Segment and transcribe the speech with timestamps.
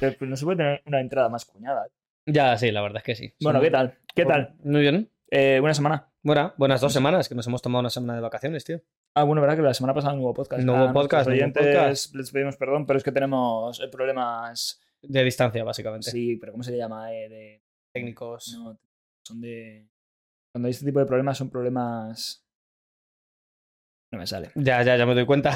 [0.00, 1.86] Pues, no se puede tener una entrada más cuñada.
[2.26, 3.34] Ya, sí, la verdad es que sí.
[3.40, 3.98] Bueno, Son- ¿qué tal?
[4.14, 4.54] ¿Qué tal?
[4.62, 5.10] Muy bien.
[5.30, 6.10] Eh, buena semana.
[6.22, 8.80] Bueno, buenas dos semanas, que nos hemos tomado una semana de vacaciones, tío.
[9.14, 10.62] Ah, bueno, verdad que la semana pasada no hubo podcast.
[10.62, 12.14] No Ah, hubo nuestros podcast, no hubo oyentes podcast.
[12.14, 14.80] les pedimos perdón, pero es que tenemos eh, problemas.
[15.02, 16.10] De distancia, básicamente.
[16.10, 17.12] Sí, pero ¿cómo se le llama?
[17.14, 17.62] Eh, de...
[17.92, 18.54] Técnicos.
[18.58, 18.78] No,
[19.24, 19.88] son de.
[20.52, 22.44] Cuando hay este tipo de problemas son problemas.
[24.10, 24.50] No me sale.
[24.54, 25.54] Ya, ya, ya me doy cuenta.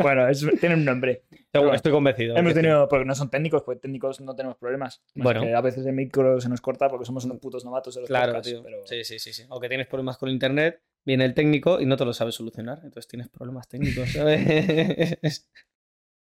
[0.00, 1.24] Bueno, es- tienen un nombre.
[1.52, 2.36] Estoy convencido.
[2.36, 2.62] Hemos que sí.
[2.62, 5.02] tenido, porque no son técnicos, porque técnicos no tenemos problemas.
[5.16, 5.40] Más Bueno.
[5.42, 8.08] que a veces el micro se nos corta porque somos unos putos novatos de los
[8.08, 8.62] Claro, podcasts, tío.
[8.62, 9.44] pero- Sí, sí, sí, sí.
[9.48, 12.78] O que tienes problemas con internet, viene el técnico y no te lo sabe solucionar.
[12.84, 15.48] Entonces tienes problemas técnicos, ¿sabes?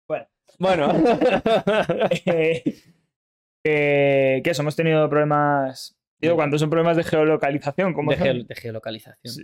[0.08, 0.26] Bueno.
[0.58, 0.92] Bueno.
[2.26, 2.62] Eh,
[3.64, 4.62] eh, ¿Qué eso?
[4.62, 5.96] Hemos tenido problemas.
[6.20, 9.32] Digo, cuando son problemas de geolocalización, como de, de geolocalización.
[9.32, 9.42] Sí.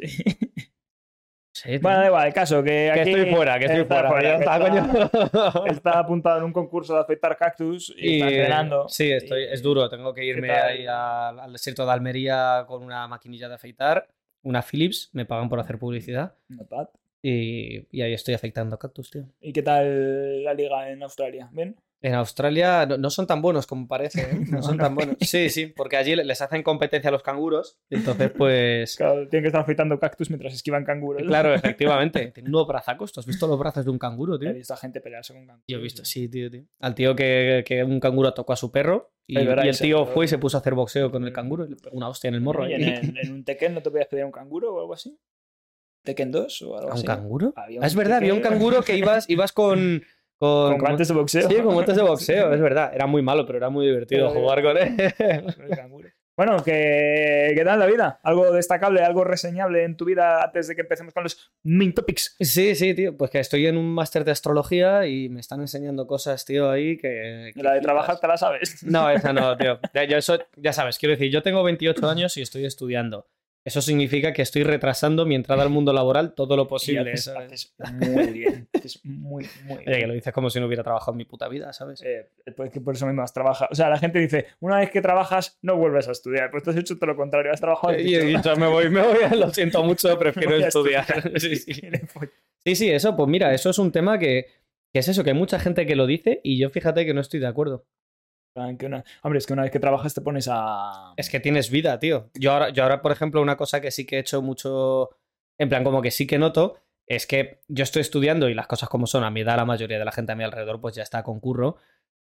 [1.63, 1.79] Sí.
[1.79, 4.37] Bueno, da igual, el caso, que que aquí estoy fuera, que estoy está fuera.
[4.39, 5.67] Que está, está- coño.
[5.67, 8.89] Está apuntado en un concurso de afeitar cactus y, está entrenando.
[8.89, 9.89] Sí, estoy, Y- es duro.
[9.89, 14.07] Tengo que irme ahí al, al desierto de Almería con una maquinilla de afeitar,
[14.43, 16.89] una Philips, me pagan por hacer publicidad Not bad.
[17.23, 19.25] Y, y ahí estoy afectando cactus, tío.
[19.41, 21.49] ¿Y qué tal la liga en Australia?
[21.53, 21.77] ¿Bien?
[22.01, 24.39] En Australia no, no son tan buenos como parece, ¿eh?
[24.53, 24.97] No son No, tan no.
[24.97, 25.17] buenos.
[25.21, 27.79] Sí, sí, porque allí les hacen competencia a los canguros.
[27.91, 28.95] Entonces, pues.
[28.97, 31.23] Claro, tienen que estar afeitando cactus mientras esquivan canguros.
[31.27, 32.31] Claro, efectivamente.
[32.31, 33.13] Tienen unos brazacos.
[33.13, 34.55] ¿Tú has visto los brazos de un canguro, He tío?
[34.55, 35.65] visto a gente pelearse con canguros.
[35.67, 36.65] Yo he visto, sí, tío, tío.
[36.79, 40.29] Al tío que, que un canguro tocó a su perro y, el tío fue y
[40.29, 42.67] se puso a hacer boxeo con el canguro una hostia en el morro.
[42.67, 45.19] ¿Y en, un Tekken no te podías pedir un canguro o algo así?
[46.05, 47.07] ¿Tekken 2 o algo ¿A un así?
[47.07, 47.53] canguro?
[47.57, 50.03] Había Ah, es verdad, había un canguro que ibas, ibas con.
[50.39, 51.49] Con, Con guantes de boxeo.
[51.49, 52.93] Sí, con guantes de boxeo, es verdad.
[52.95, 54.97] Era muy malo, pero era muy divertido Pero- jugar con él.
[55.19, 56.09] El canguro.
[56.37, 58.21] Bueno, ¿qué, ¿qué tal la vida?
[58.23, 62.37] ¿Algo destacable, algo reseñable en tu vida antes de que empecemos con los main topics?
[62.39, 63.17] Sí, sí, tío.
[63.17, 66.97] Pues que estoy en un máster de astrología y me están enseñando cosas, tío, ahí
[66.97, 67.51] que.
[67.53, 68.85] que La de trabajar te la sabes.
[68.85, 69.81] No, esa no, tío.
[69.93, 73.27] Ya, yo eso, ya sabes, quiero decir, yo tengo 28 años y estoy estudiando.
[73.69, 77.13] Eso significa que estoy retrasando mi entrada al mundo laboral todo lo posible.
[77.13, 77.75] haces, ¿sabes?
[77.79, 78.69] haces muy bien.
[78.75, 80.09] Haces muy, muy Oye, que bien.
[80.09, 82.03] lo dices como si no hubiera trabajado en mi puta vida, ¿sabes?
[82.03, 83.69] Eh, pues que por eso mismo has trabajado.
[83.71, 86.51] O sea, la gente dice, una vez que trabajas, no vuelves a estudiar.
[86.51, 87.99] Pues tú has hecho todo lo contrario, has trabajado.
[87.99, 91.05] Y he dicho, me voy, me voy, lo siento mucho, prefiero estudiar.
[91.09, 91.39] estudiar.
[91.41, 91.73] Sí, sí.
[92.65, 94.47] Sí, sí, eso, pues mira, eso es un tema que,
[94.93, 97.21] que es eso, que hay mucha gente que lo dice y yo fíjate que no
[97.21, 97.87] estoy de acuerdo.
[98.55, 101.13] Que Hombre, es que una vez que trabajas te pones a...
[101.17, 102.31] Es que tienes vida, tío.
[102.35, 105.11] Yo ahora, yo ahora, por ejemplo, una cosa que sí que he hecho mucho,
[105.59, 106.77] en plan, como que sí que noto,
[107.07, 109.99] es que yo estoy estudiando y las cosas como son, a mi edad la mayoría
[109.99, 111.77] de la gente a mi alrededor pues ya está con curro.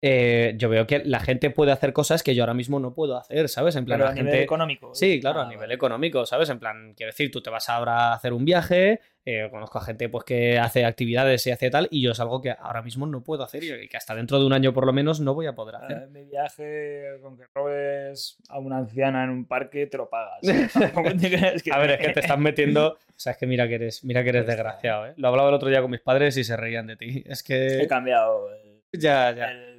[0.03, 3.17] Eh, yo veo que la gente puede hacer cosas que yo ahora mismo no puedo
[3.17, 3.75] hacer, ¿sabes?
[3.77, 4.95] En plan, Pero a nivel económico.
[4.95, 6.51] Sí, claro, a Ah, nivel económico, ¿sabes?
[6.51, 9.81] En plan, quiero decir, tú te vas ahora a hacer un viaje, eh, conozco a
[9.85, 13.07] gente pues que hace actividades y hace tal, y yo es algo que ahora mismo
[13.07, 15.47] no puedo hacer y que hasta dentro de un año por lo menos no voy
[15.47, 15.97] a poder hacer.
[16.03, 20.41] Ah, Mi viaje, con que robes a una anciana en un parque, te lo pagas.
[21.65, 22.99] Que- A ver, es que te estás metiendo.
[23.15, 25.15] O sea, es que mira que eres, mira que eres desgraciado, ¿eh?
[25.17, 27.23] Lo hablaba el otro día con mis padres y se reían de ti.
[27.27, 27.87] Es He que.
[27.89, 29.53] cambiado el- Ya, ya.
[29.53, 29.74] el-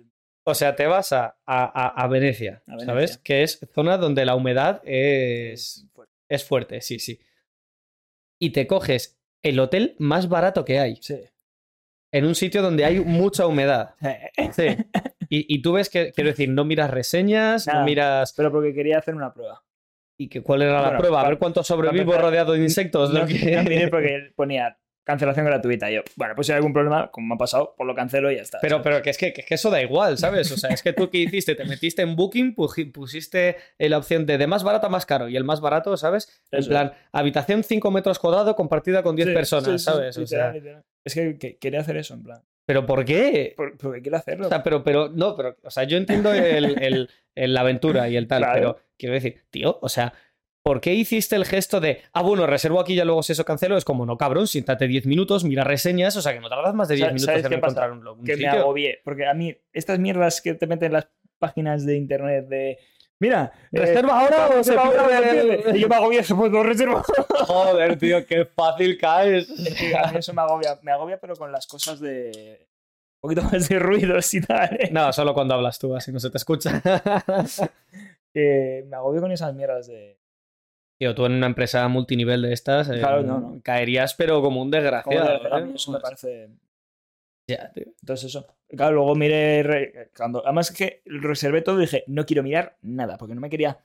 [0.47, 2.61] O sea, te vas a, a- a- Venecia.
[2.85, 3.17] ¿sabes?
[3.17, 6.13] Que es zona donde la humedad es, fuerte.
[6.29, 7.19] es fuerte, sí, sí.
[8.39, 11.19] Y te coges el hotel más barato que hay, Sí.
[12.13, 13.95] en un sitio donde hay mucha humedad.
[14.51, 14.67] Sí.
[15.29, 18.33] Y, y tú ves que, quiero decir, no miras reseñas, no miras.
[18.37, 19.63] Pero porque quería hacer una prueba.
[20.17, 21.21] ¿Y que, cuál era la Bueno, prueba?
[21.21, 23.11] A ver cuánto sobrevivo rodeado de insectos.
[23.11, 25.89] No, lo que- no miré porque ponía cancelación gratuita.
[25.89, 28.29] Y yo, bueno, pues si hay algún problema, como me ha pasado, pues lo cancelo
[28.31, 28.57] y ya está.
[28.61, 30.51] Pero, pero que es que, que es que eso da igual, ¿sabes?
[30.51, 34.25] O sea, es que tú qué hiciste, te metiste en Booking, pusiste en la opción
[34.25, 36.41] de de más barato a más caro y el más barato, ¿sabes?
[36.51, 40.17] En Eso plan, habitación 5 metros cuadrados compartida con 10 Sí, personas, sí, sí, ¿sabes?
[40.17, 40.83] O sea, literal.
[41.03, 42.41] Es que, que quería hacer eso, en plan.
[42.65, 43.53] ¿pero por qué?
[43.55, 44.47] Por- porque quiero hacerlo.
[44.47, 48.09] O sea, pero, pero, no, pero, o sea, yo entiendo el, el- el- la aventura
[48.09, 48.53] y el tal, Claro.
[48.55, 50.13] pero quiero decir, tío, o sea,
[50.65, 53.45] ¿por qué hiciste el gesto de, ah, bueno, reservo aquí y ya luego si eso
[53.45, 53.77] cancelo?
[53.77, 56.87] Es como, no, cabrón, siéntate 10 minutos, mira reseñas, o sea, que no tardas más
[56.87, 58.99] de 10 ¿Sabes- minutos en encontrar un, un que me agobié.
[59.03, 61.07] Porque a mí, estas mierdas que te meten en las
[61.37, 62.79] páginas de internet de.
[63.19, 65.21] Mira, eh, ¿Reserva ahora o se ahora.
[65.75, 67.01] Y yo me agobié, pues lo reservo.
[67.47, 69.47] Joder, tío, qué fácil caes.
[70.03, 70.79] A mí eso me agobia.
[70.81, 72.67] Me agobia, pero con las cosas de.
[73.21, 74.75] Un poquito más de ruidos y tal.
[74.79, 74.89] ¿eh?
[74.91, 76.81] No, solo cuando hablas tú, así no se te escucha.
[78.37, 80.19] Eh, me agobio con esas mierdas de.
[80.97, 83.61] Tío, tú en una empresa multinivel de estas eh, Claro, no, no.
[83.63, 85.27] caerías, pero como un como desgraciado.
[85.57, 85.71] de- ¿eh?
[85.75, 86.49] eso me parece.
[87.47, 87.85] Ya, tío.
[88.01, 88.47] Entonces eso.
[88.69, 89.61] Claro, luego miré.
[89.63, 93.41] re- Cuando, además es que reservé todo y dije, no quiero mirar nada, porque no
[93.41, 93.77] me quería.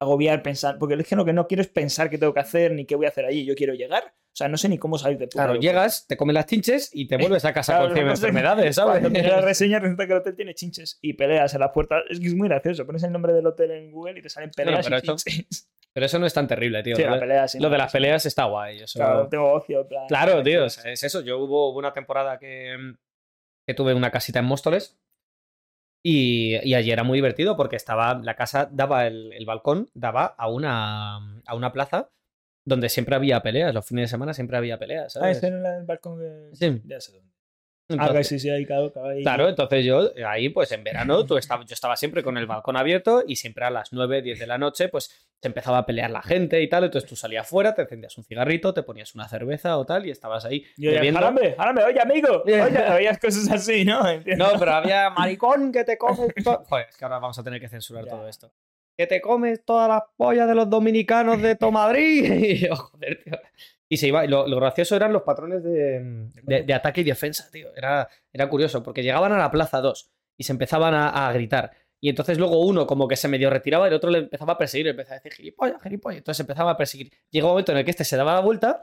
[0.00, 2.72] Agobiar, pensar, porque es que lo que no quiero es pensar qué tengo que hacer
[2.72, 4.14] ni qué voy a hacer allí, yo quiero llegar.
[4.32, 6.90] O sea, no sé ni cómo salir de puto Claro, llegas, te comes las chinches
[6.94, 8.26] y te vuelves a casa Claro, con 100 no sé.
[8.26, 9.00] enfermedades, ¿sabes?
[9.00, 12.00] Cuando la reseña resulta que el hotel tiene chinches y peleas en la puerta.
[12.08, 12.86] Es que es muy gracioso.
[12.86, 15.68] Pones el nombre del hotel en Google y te salen peleas pero y chinches.
[15.92, 16.94] Pero eso no es tan terrible, tío.
[16.96, 18.82] Sí, lo, la de, pelea, sí, lo no, de las peleas está guay.
[18.82, 18.98] Eso...
[19.00, 19.86] Claro, tengo ocio.
[19.88, 21.20] plan, Claro, tío, es eso.
[21.22, 22.76] Yo hubo hubo una temporada que,
[23.66, 24.96] que tuve una casita en Móstoles
[26.02, 30.24] y, y allí era muy divertido porque estaba, la casa daba el, el balcón, daba
[30.26, 31.16] a una,
[31.46, 32.10] a una plaza
[32.64, 35.38] donde siempre había peleas, los fines de semana siempre había peleas, Ah, ¿sabes?
[35.38, 36.50] ese en el balcón que...
[36.54, 36.80] Sí.
[36.84, 37.29] Ya sé dónde.
[37.94, 39.22] Entonces- Ah, que sí, sí, ahí, claro, claro, ahí.
[39.22, 42.76] Claro, entonces yo ahí, pues en verano, tú estaba, yo estaba siempre con el balcón
[42.76, 46.10] abierto y siempre a las 9, 10 de la noche, pues se empezaba a pelear
[46.10, 46.84] la gente y tal.
[46.84, 50.10] Entonces tú salías fuera, te encendías un cigarrito, te ponías una cerveza o tal y
[50.10, 51.20] estabas ahí Y yo, bebiendo.
[51.28, 52.42] ¡Oye, amigo!
[52.44, 54.08] Oye, cosas así, ¿no?
[54.08, 54.52] Entiendo.
[54.52, 56.32] No, pero había maricón que te comes.
[56.44, 58.10] to- Joder, es que ahora vamos a tener que censurar Ya.
[58.10, 58.52] todo esto.
[58.96, 62.32] Que te comes todas las pollas de los dominicanos de Tomadrid.
[62.44, 63.32] Y yo, joder, tío.
[63.92, 64.24] Y se iba.
[64.24, 67.68] y Lo, lo gracioso eran los patrones de, de- de ataque y defensa, tío.
[67.76, 71.72] Era, era curioso, porque llegaban a la plaza dos y se empezaban a, a gritar.
[72.00, 74.58] Y entonces luego uno como que se medio retiraba y el otro le empezaba a
[74.58, 74.86] perseguir.
[74.86, 76.18] y empezaba a decir gilipollas, gilipollas.
[76.18, 77.12] Entonces empezaba a perseguir.
[77.30, 78.80] Llegó un momento en el que este se daba la vuelta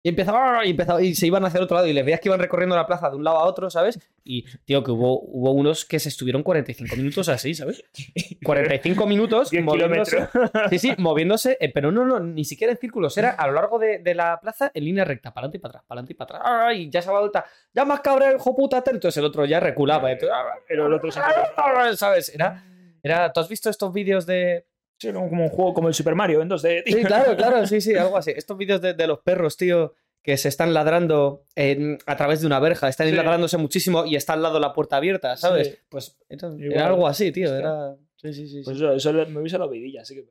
[0.00, 2.28] y empezaba, y empezaba y se iban hacia el otro lado y les veías que
[2.28, 3.98] iban recorriendo la plaza de un lado a otro, ¿sabes?
[4.22, 7.82] Y, tío, que hubo, hubo unos que se estuvieron 45 minutos así, ¿sabes?
[8.44, 10.28] 45 minutos 10 moviéndose.
[10.70, 13.80] Sí, sí, moviéndose, eh, pero no, no, ni siquiera en círculos, era a lo largo
[13.80, 16.16] de, de la plaza en línea recta, para adelante y para atrás, para adelante y
[16.16, 16.76] para atrás.
[16.76, 20.12] Y ya se va vuelta, ya más cabrón, hijo puta, entonces el otro ya reculaba.
[20.12, 20.36] entonces,
[20.68, 21.20] Pero el otro se
[21.96, 22.32] ¿Sabes?
[22.32, 22.64] Era,
[23.02, 24.67] era, ¿tú has visto estos vídeos de,
[25.00, 26.82] Sí, como como un juego como el Super Mario en 2D.
[26.84, 26.96] tío.
[26.98, 28.32] Sí, claro, claro, sí, sí, algo así.
[28.34, 32.46] Estos vídeos de, de los perros, tío, que se están ladrando en- a través de
[32.48, 33.14] una verja, están Sí.
[33.14, 35.68] ladrándose muchísimo y está al lado la puerta abierta, ¿sabes?
[35.68, 35.74] Sí.
[35.88, 37.54] Pues era, algo así, tío.
[37.54, 37.94] Era...
[38.16, 38.62] Sí, sí, sí.
[38.64, 40.28] Pues eso, me hubiese la vidilla, así que.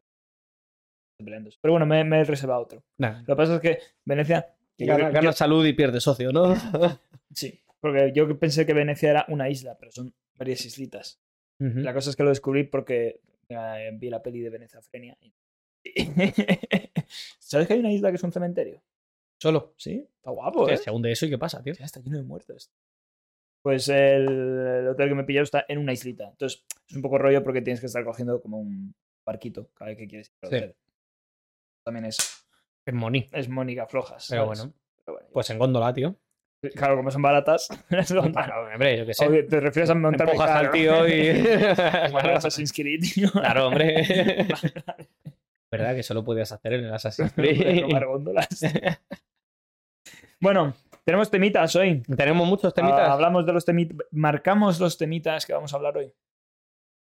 [1.20, 2.84] Pero bueno, me, me he reservado otro.
[2.98, 4.54] Nah, Lo que pasa es que Venecia.
[4.78, 6.54] Gana, yo- gana salud y pierde socio, ¿no?
[7.34, 11.20] sí, porque yo pensé que Venecia era una isla, pero son varias islitas.
[11.60, 13.20] La cosa es que lo descubrí porque
[13.50, 15.18] eh, vi la peli de Venecia Frenia.
[17.40, 18.82] ¿Sabes que hay una isla que es un cementerio?
[19.40, 19.74] Solo.
[19.78, 20.78] Sí, está guapo, Hostia, ¿eh?
[20.78, 21.74] Se hunde eso y qué pasa, tío.
[21.74, 22.72] Ya está lleno de muertos.
[23.62, 26.30] Pues el, el hotel que me he pillado está en una islita.
[26.30, 28.96] Entonces, es un poco rollo porque tienes que estar cogiendo como un
[29.26, 30.56] barquito cada vez que quieres ir al Sí.
[30.58, 30.76] hotel.
[31.84, 32.18] También es,
[32.86, 33.30] Es Moni.
[33.32, 34.28] es Mónica Flojas.
[34.30, 34.60] Pero ¿sabes?
[34.60, 34.74] bueno,
[35.06, 36.16] Pero bueno, pues en góndola, tío.
[36.76, 37.68] Claro, como son baratas.
[37.90, 38.34] góndolas.
[38.34, 39.28] Bueno, hombre, yo qué sé.
[39.28, 41.44] Oye, te refieres a montarme Empujas al tío y.
[41.44, 43.32] Como Bueno, Assassin's Creed, tío.
[43.32, 44.04] claro, hombre.
[45.72, 47.86] ¿Verdad que eso lo podías hacer en el Assassin's Creed?
[48.06, 48.48] Góndolas.
[50.40, 50.74] bueno,
[51.04, 52.02] tenemos temitas hoy.
[52.16, 53.10] Tenemos muchos Ah, temitas.
[53.10, 53.98] hablamos de los temitas.
[54.12, 56.12] Marcamos los temitas que vamos a hablar hoy.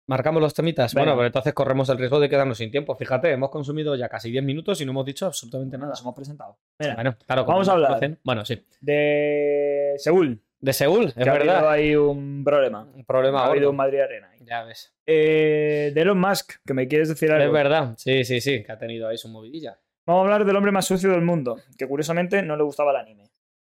[0.07, 0.93] Marcamos los temitas.
[0.93, 1.05] Venga.
[1.05, 2.95] Bueno, pero entonces corremos el riesgo de quedarnos sin tiempo.
[2.95, 5.91] Fíjate, hemos consumido ya casi 10 minutos y no hemos dicho absolutamente nada.
[5.91, 6.57] Nos hemos presentado.
[6.79, 7.87] Mira, Bueno, claro, Vamos a hablar.
[7.91, 8.19] conocen.
[8.23, 8.65] Bueno, sí.
[8.81, 10.41] de Seúl.
[10.59, 11.71] De Seúl, es que ha habido verdad.
[11.71, 12.83] ahí un problema.
[12.95, 14.29] Un problema ha habido un Madrid Arena.
[14.31, 14.39] ahí.
[14.45, 14.93] Ya ves.
[15.05, 17.45] Eh, de Elon Musk, que me quieres decir algo.
[17.45, 17.95] Es verdad.
[17.97, 19.77] Sí, sí, sí, que ha tenido ahí su movidilla.
[20.07, 22.97] Vamos a hablar del hombre más sucio del mundo, que curiosamente no le gustaba el
[22.97, 23.29] anime.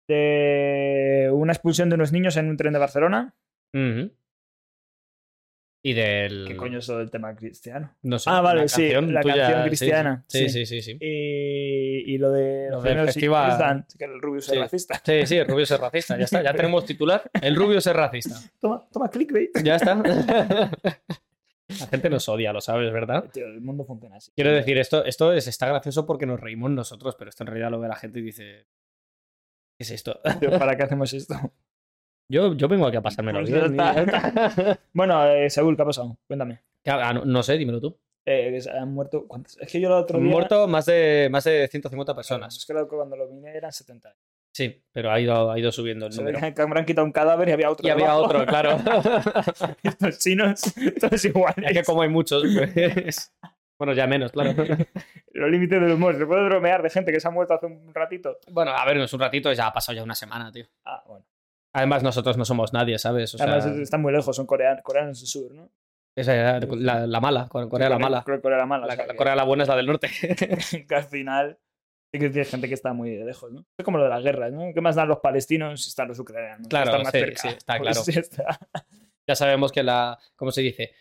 [0.08, 3.34] De una expulsión de unos niños en un tren de Barcelona.
[3.74, 4.12] Ujú.
[5.86, 6.46] Y del.
[6.48, 7.94] ¿Qué coño es eso del tema cristiano?
[8.04, 8.30] No sé.
[8.30, 10.66] Ah, vale, sí, la tuya, canción cristiana, Sí, sí.
[10.66, 10.82] sí, sí.
[10.82, 10.98] sí.
[11.02, 13.86] Y, y lo de Lo los del festival.
[13.98, 14.54] Que el Rubius Sí.
[14.54, 15.02] es racista.
[15.06, 16.18] Sí, sí, el Rubio es racista.
[16.18, 17.30] Ya está, ya tenemos titular.
[17.42, 18.36] El Rubio es racista.
[18.62, 19.50] Toma, toma clickbait.
[19.62, 20.02] Ya está.
[21.80, 23.26] La gente nos odia, lo sabes, ¿verdad?
[23.34, 24.32] Tío, el mundo funciona así.
[24.36, 27.72] Quiero decir, esto, esto es, está gracioso porque nos reímos nosotros, pero esto en realidad
[27.72, 28.68] lo ve la gente y dice.
[29.78, 30.22] ¿Qué es esto?
[30.40, 31.36] Tío, ¿Para qué hacemos esto?
[32.30, 33.80] Yo, yo vengo aquí a pasármelo Pues bien.
[33.80, 34.80] está.
[34.94, 36.18] Bueno, eh, Saúl, ¿qué ha pasado?
[36.28, 36.62] Cuéntame.
[36.86, 37.98] Ah, no, no sé, dímelo tú.
[38.26, 39.26] Eh, se han muerto.
[39.28, 39.58] ¿cuántos?
[39.60, 40.32] Es que yo el otro Han día.
[40.32, 42.66] muerto más de, más de 150 Es personas.
[42.66, 44.16] que cuando lo vine eran 70.
[44.56, 46.40] Sí, pero ha ido, ha ido subiendo el Se número.
[46.54, 47.88] que habrán quitado un cadáver y había otro.
[47.88, 48.78] Y había otro, claro.
[49.84, 50.62] Estos chinos,
[51.00, 51.72] todos iguales.
[51.72, 53.34] Es que como hay muchos, pues...
[53.80, 54.54] Bueno, ya menos, claro.
[55.32, 56.16] Los límites del humor.
[56.16, 58.38] ¿Se puede bromear de gente que se ha muerto hace un ratito?
[58.52, 60.66] Bueno, a ver, no es un ratito, ya ha pasado ya una semana, tío.
[60.86, 61.26] Ah, bueno.
[61.74, 63.34] Además, nosotros no somos nadie, ¿sabes?
[63.36, 65.70] O sea, Además, están muy lejos, son coreanos, coreanos del sur, ¿no?
[66.16, 68.24] esa era la, la mala, Corea la mala.
[68.24, 68.86] Corea, la mala.
[68.86, 70.10] La, o sea la que- Corea la buena es la del norte.
[70.88, 71.58] que al final
[72.12, 73.66] que tiene gente que está muy lejos, ¿no?
[73.76, 74.72] Es como lo de las guerras, ¿no?
[74.72, 76.68] ¿Qué más dan los palestinos si están los ucreanos?
[76.68, 77.42] Claro, Están más sí, cerca.
[77.42, 78.20] sí, está Pues claro.
[78.22, 78.60] está.
[79.28, 80.20] ya sabemos que la.
[80.36, 80.92] ¿Cómo se dice?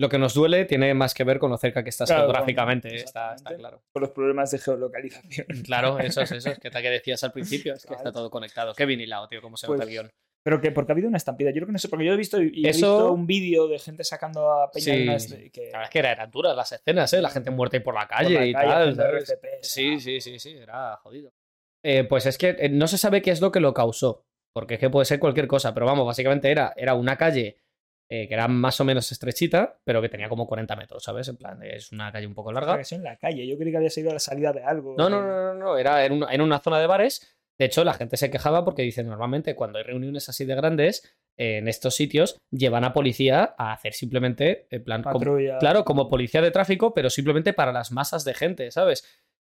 [0.00, 2.88] Lo que nos duele tiene más que ver con lo cerca que estás Claro, geográficamente.
[2.88, 3.82] con- Está, claro.
[3.92, 5.46] Con los problemas de geolocalización.
[5.66, 6.48] Claro, eso es eso.
[6.50, 8.72] Es que tal que decías al principio, es que está todo conectado.
[8.74, 10.10] Qué vinilado, tío, cómo se nota Pues- el guion.
[10.42, 11.50] Pero que porque ha habido una estampida.
[11.50, 13.68] Yo creo que no sé, porque yo he visto, y he Eso- visto un vídeo
[13.68, 16.72] de gente sacando a Peña Sí, que, La verdad es que era- eran duras las
[16.72, 17.20] escenas, ¿eh?
[17.20, 18.96] La gente muerta ahí por la por calle la y tal.
[19.60, 21.30] Sí, sí, sí, sí, era jodido.
[21.84, 24.74] Eh, pues es que eh, no se sabe qué es lo que lo causó, porque
[24.74, 27.58] es que puede ser cualquier cosa, pero vamos, básicamente era, era una calle
[28.12, 31.28] eh, que era más o menos estrechita, pero que tenía como 40 metros, ¿sabes?
[31.28, 32.76] En plan, es una calle un poco larga.
[32.82, 33.46] que en la calle.
[33.46, 34.96] Yo creí que había sido a la salida de algo.
[34.98, 37.36] No, no, no, no, no, era en una, en una zona de bares.
[37.58, 41.14] De hecho, la gente se quejaba porque dice, normalmente cuando hay reuniones así de grandes,
[41.38, 45.18] eh, en estos sitios llevan a policía a hacer simplemente, en plan, como-
[45.58, 49.04] claro, como policía de tráfico, pero simplemente para las masas de gente, ¿sabes?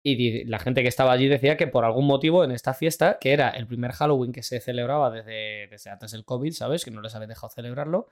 [0.03, 3.31] Y la gente que estaba allí decía que por algún motivo en esta fiesta, que
[3.33, 6.85] era el primer Halloween que se celebraba desde, desde antes del COVID, ¿sabes?
[6.85, 8.07] Que no les habían dejado celebrarlo,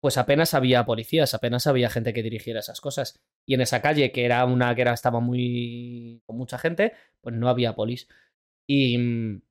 [0.00, 3.20] pues apenas había policías, apenas había gente que dirigiera esas cosas.
[3.46, 6.22] Y en esa calle, que era una que era, estaba muy.
[6.26, 8.08] con mucha gente, pues no había polis.
[8.68, 8.98] Y.
[8.98, 9.42] mm,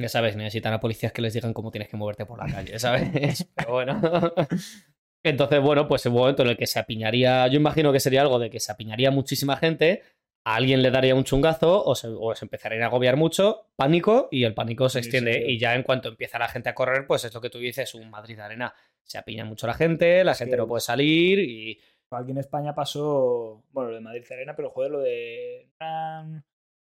[0.00, 2.78] Ya sabes, necesitan a policías que les digan cómo tienes que moverte por la calle,
[2.80, 3.46] ¿sabes?
[3.54, 4.00] Pero bueno.
[5.24, 7.46] Entonces, bueno, pues un momento en el que se apiñaría.
[7.48, 10.02] Yo imagino que sería algo de que se apiñaría muchísima gente,
[10.46, 14.28] a alguien le daría un chungazo o se, o se empezarían a agobiar mucho, pánico,
[14.30, 15.32] y el pánico se Sí, extiende.
[15.32, 15.52] sí.
[15.52, 17.94] Y ya en cuanto empieza la gente a correr, pues es lo que tú dices,
[17.94, 18.74] un Madrid Arena.
[19.04, 21.80] Se apiña mucho la gente, la gente que- no puede salir y.
[22.10, 25.68] Aquí en España pasó, bueno, lo de Madrid Arena, pero joder, lo de...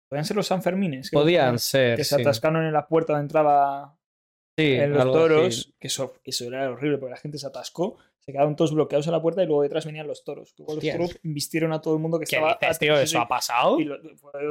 [0.09, 1.09] Podían ser los Sanfermines.
[1.09, 1.95] que Podían ser.
[1.95, 2.21] Que se sí.
[2.21, 3.97] atascaron en la puerta donde entraba
[4.57, 5.11] Sí, en los así.
[5.11, 9.07] toros, que eso, eso era horrible porque la gente se atascó, se quedaron todos bloqueados
[9.07, 10.53] en la puerta y luego detrás venían los toros.
[10.57, 12.57] Luego los toros vistieron a todo el mundo que ¿Qué estaba...
[12.61, 12.95] dices, tío?
[12.99, 13.79] ¿Eso ha pasado?
[13.79, 13.97] Y lo,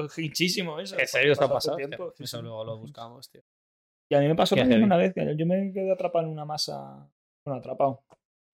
[0.09, 0.99] fue hinchísimo eso.
[0.99, 1.77] ¿En serio esto ha pasado?
[1.77, 2.43] tiempo, sí, Eso sí.
[2.43, 3.43] luego lo buscamos, tío.
[4.09, 6.45] Y a mí me pasó también una vez que yo me quedé atrapado en una
[6.45, 7.09] masa,
[7.45, 8.05] bueno, atrapado,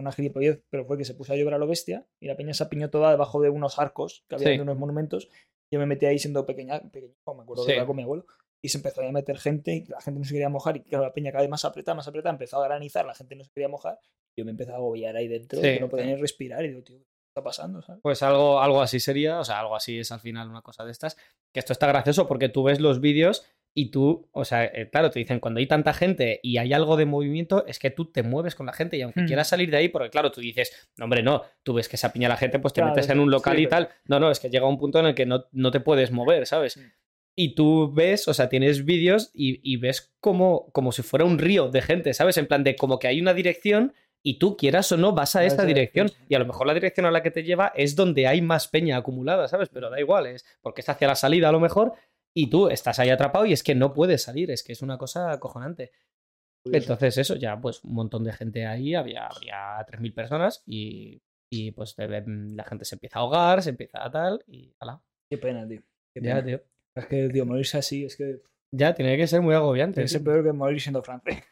[0.00, 2.54] una gilipollez, pero fue que se puso a llover a lo bestia y la peña
[2.54, 4.56] se apiñó toda debajo de unos arcos que había Sí.
[4.56, 5.28] de unos monumentos.
[5.72, 7.72] Yo me metí ahí siendo pequeña, pequeño, me acuerdo Sí.
[7.74, 8.24] que con mi abuelo,
[8.64, 11.04] y se empezó a meter gente y la gente no se quería mojar y claro,
[11.04, 13.50] la peña cada vez más apretada, más apretada, empezó a granizar, la gente no se
[13.50, 13.98] quería mojar.
[14.36, 15.64] Yo me empecé a agobiar ahí dentro, Sí.
[15.74, 17.04] que no podía ni respirar y digo, tío, ¿qué
[17.34, 17.82] está pasando?
[17.82, 18.00] ¿sabes?
[18.02, 20.92] Pues algo, algo así sería, o sea, algo así es al final una cosa de
[20.92, 21.16] estas.
[21.52, 23.44] Que esto está gracioso porque tú ves los vídeos
[23.80, 26.96] y tú, o sea, eh, claro, te dicen cuando hay tanta gente y hay algo
[26.96, 29.26] de movimiento, es que tú te mueves con la gente y aunque Hmm.
[29.26, 32.06] quieras salir de ahí, porque claro, tú dices, no, hombre, no, tú ves que se
[32.06, 33.94] apiña la gente, pues te Claro, metes en un local sí, y pero- tal.
[34.06, 36.46] No, no, es que llega un punto en el que no, no te puedes mover,
[36.46, 36.76] ¿sabes?
[36.76, 36.90] Hmm.
[37.36, 41.38] Y tú ves, o sea, tienes vídeos y, y ves como, como si fuera un
[41.38, 42.36] río de gente, ¿sabes?
[42.36, 45.42] En plan de como que hay una dirección y tú quieras o no vas a
[45.44, 47.72] Vas esa a- dirección y a lo mejor la dirección a la que te lleva
[47.76, 49.68] es donde hay más peña acumulada, ¿sabes?
[49.72, 51.92] Pero da igual, es porque es hacia la salida a lo mejor
[52.34, 54.98] y tú estás ahí atrapado y es que no puedes salir, es que es una
[54.98, 55.92] cosa acojonante.
[56.64, 61.70] Entonces eso, ya pues un montón de gente ahí, había, había 3.000 personas y, y
[61.72, 65.00] pues la gente se empieza a ahogar, se empieza a tal y ala.
[65.30, 65.80] Qué pena, tío.
[66.14, 66.60] Qué Ya, tío.
[66.94, 68.42] Es que, tío, morirse así, es que
[68.72, 70.02] Ya, tiene que ser muy agobiante.
[70.02, 71.42] es peor que morir siendo francés.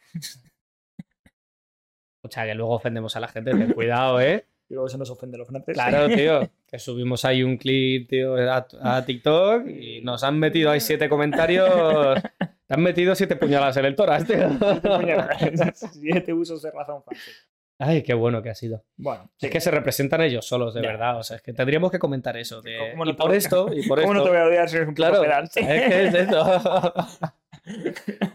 [2.23, 4.45] O sea, que luego ofendemos a la gente, ten cuidado, ¿eh?
[4.69, 5.75] Y luego se nos ofende los franceses.
[5.81, 6.49] Claro, tío.
[6.67, 11.07] Que subimos ahí un clip, tío, a, a TikTok y nos han metido ahí siete
[11.07, 12.21] comentarios.
[12.67, 14.49] Te han metido siete puñaladas en el toras, tío.
[15.93, 17.47] Siete usos de razón francés.
[17.79, 18.83] Ay, qué bueno que ha sido.
[18.97, 20.89] Bueno, Es que se representan ellos solos, de Ya.
[20.89, 21.17] verdad.
[21.19, 22.61] O sea, es que tendríamos que comentar eso.
[22.61, 24.31] de- ¿Cómo no y por esto, y por ¿Cómo no esto.
[24.31, 26.93] te voy a odiar si eres un Claro, es que es eso.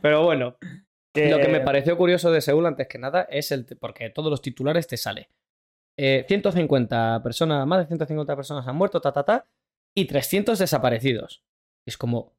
[0.01, 0.57] Pero bueno,
[1.15, 3.67] lo que me pareció curioso de Seúl, antes que nada, es el.
[3.81, 5.29] Porque todos los titulares te sale.
[5.97, 9.47] Eh, 150 personas, más de 150 personas han muerto, ta, ta, ta,
[9.95, 11.43] y 300 desaparecidos.
[11.87, 12.35] Es como.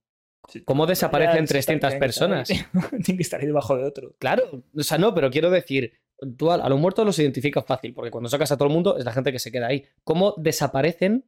[0.65, 2.48] ¿cómo desaparecen Ya, 300 tienen que estar ahí, personas?
[3.05, 4.15] Tienen que estar ahí debajo de otro.
[4.19, 5.93] Claro, o sea, no, pero quiero decir,
[6.38, 8.98] tú a, a los muertos los identificas fácil, porque cuando sacas a todo el mundo
[8.98, 9.86] es la gente que se queda ahí.
[10.03, 11.25] ¿Cómo desaparecen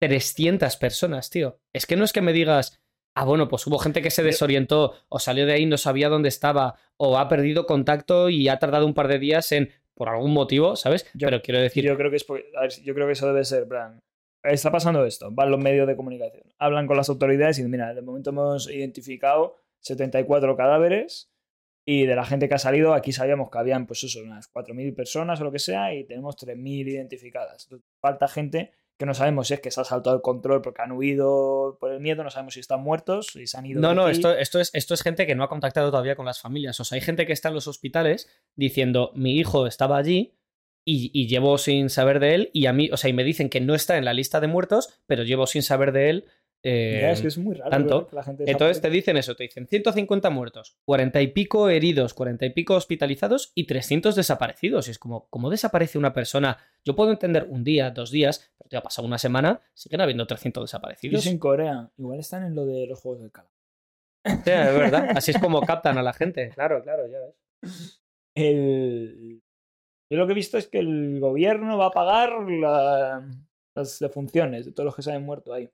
[0.00, 1.60] 300 personas, tío?
[1.72, 2.80] Es que no es que me digas,
[3.14, 6.28] ah, bueno, pues hubo gente que se desorientó, o salió de ahí, no sabía dónde
[6.28, 9.70] estaba, o ha perdido contacto y ha tardado un par de días en,
[10.00, 11.04] por algún motivo, ¿sabes?
[11.12, 13.26] Yo- pero quiero decir, Yo creo que es porque- a ver, yo creo que eso
[13.26, 14.00] debe ser, plan.
[14.42, 17.92] Está pasando esto, van los medios de comunicación, hablan con las autoridades y dicen, mira,
[17.92, 21.30] de momento hemos identificado 74 cadáveres
[21.86, 24.94] y de la gente que ha salido, aquí sabíamos que habían, pues eso, unas 4.000
[24.94, 27.68] personas o lo que sea y tenemos 3.000 identificadas.
[28.00, 30.92] Falta gente que no sabemos si es que se ha saltado el control porque han
[30.92, 33.80] huido por el miedo, no sabemos si están muertos, si se han ido.
[33.80, 34.12] No, no, aquí.
[34.12, 36.78] esto, esto, es, esto es gente que no ha contactado todavía con las familias.
[36.80, 40.36] O sea, hay gente que está en los hospitales diciendo, mi hijo estaba allí
[40.84, 42.50] y, y llevo sin saber de él.
[42.52, 44.48] Y a mí, o sea, y me dicen que no está en la lista de
[44.48, 46.24] muertos, pero llevo sin saber de él.
[46.62, 48.06] Eh, Ya, es que es muy raro tanto.
[48.08, 52.12] que la gente Entonces te dicen eso, te dicen 150 muertos, 40 y pico heridos,
[52.14, 54.88] 40 y pico hospitalizados y 300 desaparecidos.
[54.88, 56.58] Y es como, ¿cómo desaparece una persona?
[56.84, 60.26] Yo puedo entender un día, dos días, pero te ha pasado una semana, siguen habiendo
[60.26, 61.26] 300 Y desaparecidos.
[61.26, 63.54] es en Corea, igual están en lo de los juegos del calamar.
[64.26, 65.08] Sí, es verdad.
[65.16, 66.50] Así es como captan a la gente.
[66.50, 68.02] Claro, claro, ya ves.
[68.36, 69.42] El...
[70.12, 73.24] Yo lo que he visto es que el gobierno va a pagar la-
[73.76, 75.70] las defunciones de todos los que se han muerto ahí.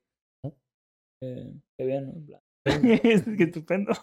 [1.21, 2.13] Eh, qué bien, ¿no?
[2.13, 2.41] En plan,
[3.37, 3.93] qué estupendo.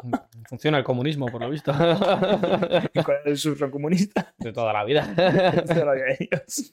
[0.49, 1.73] Funciona el comunismo, por lo visto.
[3.05, 4.35] Con el surro comunista.
[4.39, 5.15] De toda la vida.
[6.19, 6.73] Ellos.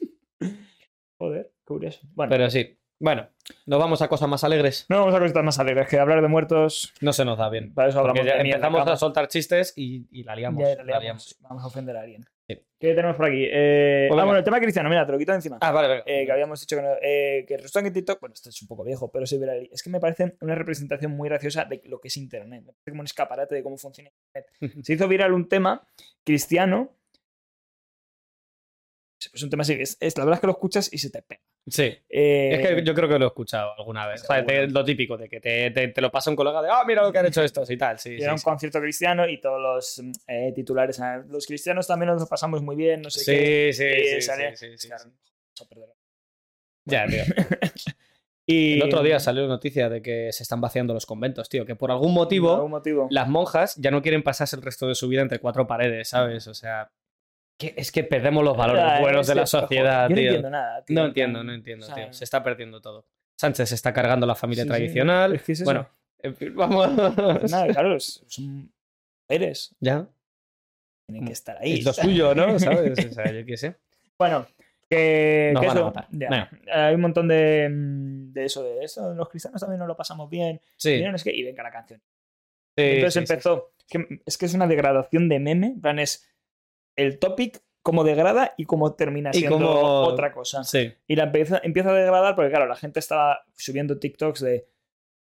[1.19, 1.99] Joder, qué curioso.
[2.13, 2.77] Bueno, Pero sí.
[3.01, 3.27] Bueno,
[3.65, 4.85] nos vamos a cosas más alegres.
[4.87, 7.73] no vamos a cosas más alegres, que hablar de muertos, No se nos da bien.
[7.73, 10.63] para eso hablamos de empezamos a soltar chistes y, y la liamos.
[10.85, 10.99] La.
[11.41, 12.23] Vamos a ofender a alguien.
[12.47, 12.59] Sí.
[12.79, 13.43] ¿Qué tenemos por aquí?
[13.49, 15.57] Eh, Pues ah, bueno, el tema cristiano, mira, te lo quito encima.
[15.61, 16.03] Ah, vale, venga.
[16.05, 18.67] Eh, que habíamos dicho que, no, eh, que que en TikTok, bueno, esto es un
[18.67, 19.39] poco viejo, pero sí,
[19.71, 22.61] es que me parece una representación muy graciosa de lo que es Internet.
[22.65, 24.51] Me parece como un escaparate de cómo funciona Internet.
[24.85, 25.87] Se hizo viral un tema
[26.23, 26.91] cristiano.
[29.33, 31.21] Es un tema así, es, es- la verdad es que lo escuchas y se te
[31.21, 31.41] pega.
[31.67, 31.83] Sí.
[32.09, 34.23] Eh, Es que yo creo que lo he escuchado alguna vez.
[34.23, 34.79] O sea, te- Seguro.
[34.79, 37.11] lo típico de que te, te- te lo pasa un colega de, ah, mira lo
[37.11, 37.97] que han hecho estos y tal.
[37.99, 38.43] Sí, y era un sí.
[38.43, 40.99] concierto cristiano y todos los eh, titulares.
[41.29, 43.71] Los cristianos también nos lo pasamos muy bien, no sé qué.
[43.73, 45.95] Sí, sí, y sí, sale- sí, sí, sí, Claro.
[46.85, 47.23] Ya, tío.
[48.47, 51.65] Y, El otro día salió noticia de que se están vaciando los conventos, tío.
[51.65, 53.07] Que por algún Por motivo algún motivo.
[53.11, 56.47] las monjas ya no quieren pasarse el resto de su vida entre cuatro paredes, ¿sabes?
[56.47, 56.91] O sea,
[57.61, 60.09] que- es que perdemos los valores buenos de la sociedad.
[60.09, 60.25] Yo no tío.
[60.25, 60.95] entiendo nada, tío.
[60.95, 62.13] No en entiendo, no entiendo, o sea, tío.
[62.13, 63.05] Se está perdiendo todo.
[63.39, 64.75] Sánchez se está cargando la familia Sí, sí.
[64.75, 65.35] tradicional.
[65.35, 65.65] Es que es eso.
[65.65, 65.89] Bueno,
[66.19, 66.89] en fin, vamos.
[67.39, 68.71] Pues nada, claro, son
[69.29, 70.07] mujeres, ya.
[71.07, 71.79] tienen que estar ahí.
[71.79, 72.59] Es lo suyo, ¿no?
[72.59, 73.05] ¿Sabes?
[73.05, 73.75] O sea, yo qué sé.
[74.17, 74.45] Bueno,
[74.89, 76.07] que, Nos que van a eso, matar.
[76.11, 76.29] ya.
[76.29, 76.49] Venga.
[76.87, 80.29] hay un montón de, mm, de eso, de eso, los cristianos también nos lo pasamos
[80.29, 80.91] bien, Sí.
[80.95, 82.01] y no es que, y venga la canción.
[82.77, 86.29] sí, Entonces sí, empezó, Es, que, es que es una degradación de meme, plan es
[86.95, 90.63] el topic como degrada y como termina Y siendo como- otra cosa.
[90.63, 90.93] Sí.
[91.07, 94.67] Y la empieza, empieza a degradar porque, claro, la gente estaba subiendo TikToks de.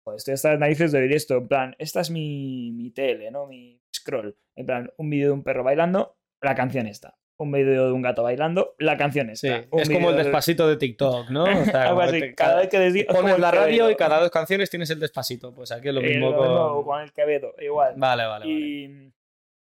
[0.04, 1.36] Joder, estoy hasta las narices de oír esto.
[1.36, 3.46] En plan, esta es mi, mi tele, ¿no?
[3.46, 4.34] Mi scroll.
[4.56, 7.16] En plan, un vídeo de un perro bailando, la canción está.
[7.38, 9.66] Un vídeo de un gato bailando, la canción Sí, está.
[9.70, 11.44] Un es como el de- despacito de TikTok, ¿no?
[11.44, 12.20] O sea, Algo como así.
[12.20, 14.90] te- Cada vez que desdi- es como pones la radio y cada dos canciones tienes
[14.90, 15.54] el despacito.
[15.54, 16.48] Pues aquí es lo Eh, mismo lo con...
[16.48, 17.94] mismo con el Quevedo, igual.
[17.96, 19.12] Vale, vale, vale.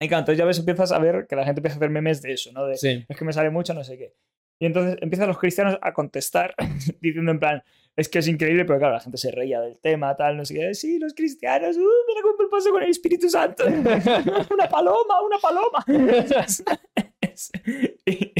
[0.00, 2.20] Y, claro, entonces ya ves, empiezas a ver que la gente empieza a hacer memes
[2.20, 2.66] de eso, ¿no?
[2.66, 3.04] De, Sí.
[3.08, 4.14] es que me sale mucho, no sé qué.
[4.60, 6.54] Y entonces empiezan los cristianos a contestar
[7.00, 7.62] diciendo en plan,
[7.96, 10.54] es que es increíble, pero claro, la gente se reía del tema, tal, no sé
[10.54, 10.74] qué.
[10.74, 13.64] Sí, los cristianos, uh, mira cómo pasó con el Espíritu Santo.
[14.50, 15.84] una paloma, una paloma.
[18.06, 18.32] y,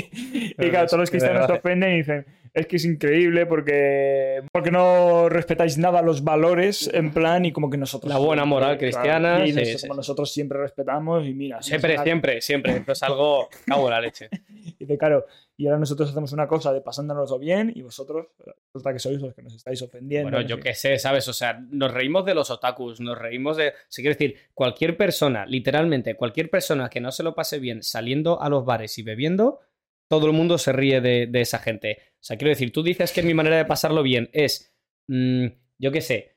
[0.59, 4.70] y claro, todos los cristianos se ofenden y dicen, es que es increíble porque, porque
[4.70, 8.12] no respetáis nada los valores en plan y como que nosotros...
[8.12, 9.88] La buena moral Claro, cristiana, y sí, nos- sí.
[9.88, 11.61] como nosotros siempre respetamos y mira...
[11.62, 12.76] Siempre, siempre, siempre.
[12.76, 13.48] Esto es algo...
[13.66, 14.28] Cago en la leche.
[14.78, 15.26] y de claro,
[15.57, 18.26] y ahora nosotros hacemos una cosa de pasándonoslo bien y vosotros
[18.72, 20.30] resulta que sois los que nos estáis ofendiendo.
[20.30, 21.26] Bueno, no yo qué sé, ¿sabes?
[21.28, 23.68] O sea, nos reímos de los otakus, nos reímos de...
[23.70, 27.83] O sea, quiero decir, cualquier persona, literalmente, cualquier persona que no se lo pase bien
[27.83, 29.61] saliendo a los bares y bebiendo,
[30.09, 31.99] todo el mundo se ríe de, de esa gente.
[32.14, 34.75] O sea, quiero decir, tú dices que mi manera de pasarlo bien es,
[35.09, 35.47] mm,
[35.79, 36.33] yo qué sé,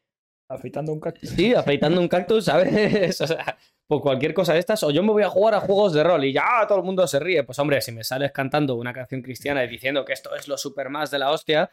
[0.50, 1.30] Afeitando un cactus.
[1.32, 2.72] sí, afeitando un cactus, ¿sabes?
[3.22, 5.92] O sea, por cualquier cosa de estas, o yo me voy a jugar a juegos
[5.94, 7.44] de rol y ya todo el mundo se ríe.
[7.44, 10.58] Pues hombre, si me sales cantando una canción cristiana y diciendo que esto es lo
[10.58, 11.70] super más de la hostia,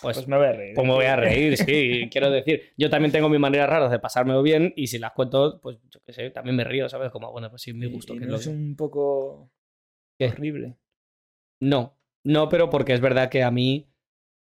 [0.00, 0.74] pues Pues me voy a reír.
[0.74, 2.08] pues me voy a reír, sí.
[2.12, 5.60] Quiero decir, yo también tengo mis maneras raras de pasármelo bien y si las cuento,
[5.60, 7.10] pues yo qué sé, también me río, ¿sabes?
[7.10, 8.14] Como, bueno, pues sí, mi gusto.
[8.14, 9.50] y que es no lo es un poco
[10.18, 10.28] ¿Qué?
[10.28, 10.76] horrible.
[11.60, 13.90] No, no, pero porque es verdad que a mí,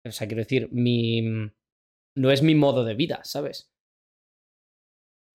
[0.05, 1.51] o sea, quiero decir, mi...
[2.15, 3.71] No es mi modo de vida, ¿sabes?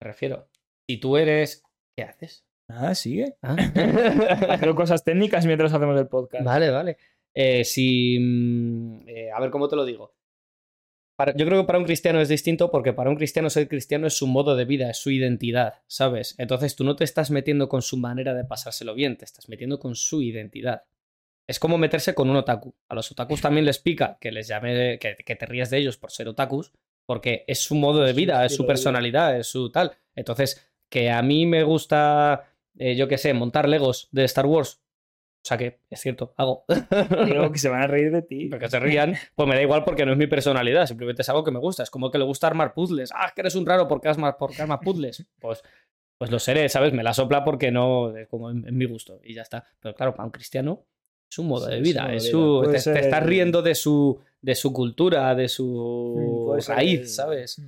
[0.01, 0.49] Me refiero.
[0.87, 1.63] Si tú eres...
[1.97, 2.45] ¿Qué haces?
[2.69, 3.35] Ah, sigue.
[3.41, 3.55] Ah.
[4.49, 6.45] Haciendo cosas técnicas mientras hacemos el podcast.
[6.45, 6.97] Vale, vale.
[7.33, 8.17] Eh, si.
[8.19, 10.13] mm, eh, a ver, ¿cómo te lo digo?
[11.19, 14.07] Para- yo creo que para un cristiano es distinto porque para un cristiano ser cristiano
[14.07, 16.33] es su modo de vida, es su identidad, ¿sabes?
[16.37, 19.79] Entonces tú no te estás metiendo con su manera de pasárselo bien, te estás metiendo
[19.79, 20.83] con su identidad.
[21.45, 22.73] Es como meterse con un otaku.
[22.87, 25.97] A los otakus también les pica que les llame, que, que te rías de ellos
[25.97, 26.71] por ser otakus,
[27.05, 29.91] porque es su modo de vida, es su personalidad, es su tal.
[30.15, 32.45] Entonces, que a mí me gusta,
[32.77, 34.79] eh, yo qué sé, montar Legos de Star Wars.
[35.41, 36.65] O sea que, es cierto, hago.
[37.25, 38.49] Digo que se van a reír de ti.
[38.49, 41.43] que se rían, pues me da igual porque no es mi personalidad, simplemente es algo
[41.43, 41.83] que me gusta.
[41.83, 43.11] Es como que le gusta armar puzzles.
[43.15, 45.25] Ah, que eres un raro porque armas, porque armas puzzles.
[45.39, 45.63] Pues,
[46.17, 46.91] pues lo seré, ¿sabes?
[46.91, 49.63] Me la sopla porque no, es como en, en mi gusto y ya está.
[49.79, 50.85] Pero claro, para un cristiano
[51.31, 52.73] es un modo Sí, de vida, es su, vida.
[52.73, 57.61] Te, te estás riendo de su, de su cultura, de Mm, su ser raíz, ¿sabes?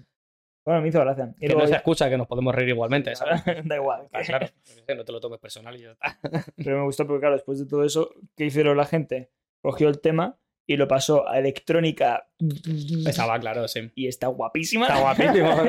[0.65, 1.33] Bueno, me hizo gracia.
[1.37, 3.41] Y Que no luego se ya- escucha, que nos podemos reír igualmente, ¿sabes?
[3.65, 4.07] da igual.
[4.13, 4.47] Ah, claro,
[4.95, 6.19] no te lo tomes personal y ya está.
[6.55, 9.31] Pero me gustó porque, claro, después de todo eso, ¿qué hicieron la gente?
[9.61, 12.25] Cogió el tema y lo pasó a electrónica
[13.07, 13.91] Estaba claro, sí.
[13.93, 14.87] Y está guapísima.
[14.87, 15.51] Está guapísimo.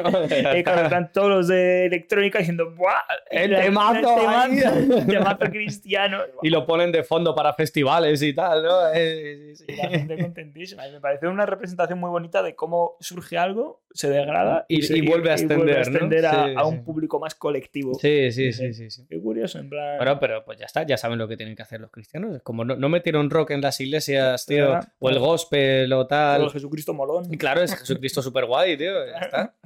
[0.57, 0.83] Y claro, está.
[0.85, 2.95] están todos los de electrónica diciendo ¡Buah!
[3.31, 4.57] El El temazo ahí".
[4.59, 6.19] temazo, temazo cristiano.
[6.43, 8.89] Y lo ponen de fondo para festivales y tal, ¿no?
[8.95, 9.73] Eh, sí, sí.
[9.73, 10.87] Y la gente contentísima.
[10.89, 14.97] Y me parece una representación muy bonita de cómo surge algo, se degrada Y- se-
[14.97, 15.81] y vuelve a extender, ¿no?
[15.99, 16.83] extender a, Sí, a un sí.
[16.85, 17.95] público más colectivo.
[17.95, 19.07] Sí, sí, sí, sí, sí.
[19.11, 19.97] Qué curioso, en plan.
[19.99, 22.41] Bueno, pero pues ya está, ya saben lo que tienen que hacer los cristianos.
[22.43, 26.43] Como no, no metieron rock en las iglesias, tío, o el gospel o tal.
[26.45, 27.33] el Jesucristo molón.
[27.33, 28.93] Y claro, es Jesucristo súper guay, tío.
[29.07, 29.57] Ya está.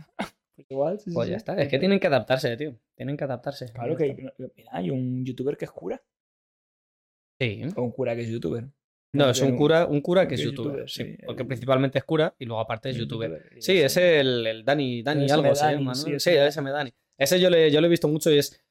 [0.57, 1.31] Pues igual, sí, Pues sí.
[1.33, 1.55] ya está.
[1.61, 2.75] Es que tienen que adaptarse, tío.
[2.97, 3.73] Tienen que adaptarse.
[3.73, 6.03] Claro que mira, hay un youtuber que es cura.
[7.41, 7.63] Sí.
[7.77, 8.65] O un cura que es youtuber.
[9.13, 10.87] No, es un cura, un cura que es youtuber.
[10.87, 13.51] youtuber, sí, porque principalmente es cura y luego aparte es youtuber.
[13.57, 15.95] y Sí, es el, el Dani, Dani algo se llama, ¿no?
[15.95, 16.93] sí, ese SM Dani.
[17.19, 18.63] Ese yo, le, yo lo he visto mucho y es.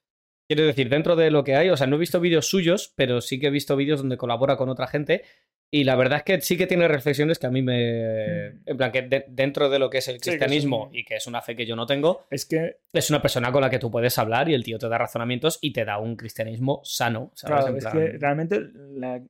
[0.47, 3.21] Quiero decir, dentro de lo que hay, o sea, no he visto vídeos suyos, pero
[3.21, 5.23] sí que he visto vídeos donde colabora con otra gente.
[5.71, 8.51] Y la verdad es que sí que tiene reflexiones que a mí me.
[8.51, 8.61] Mm.
[8.65, 11.03] En plan, que de- dentro de lo que es el que es cristianismo un- y
[11.03, 13.69] que es una fe que yo no tengo, Es que, es una persona con la
[13.69, 16.81] que tú puedes hablar y el tío te da razonamientos y te da un cristianismo
[16.83, 17.31] sano.
[17.35, 17.55] ¿sabes?
[17.65, 19.21] claro, En es que realmente la-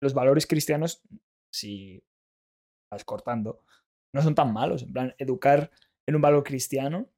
[0.00, 1.02] los valores cristianos,
[1.52, 2.02] si
[2.90, 3.62] vas cortando,
[4.14, 4.82] no son tan malos.
[4.82, 5.70] En plan, educar
[6.08, 7.08] en un valor cristiano,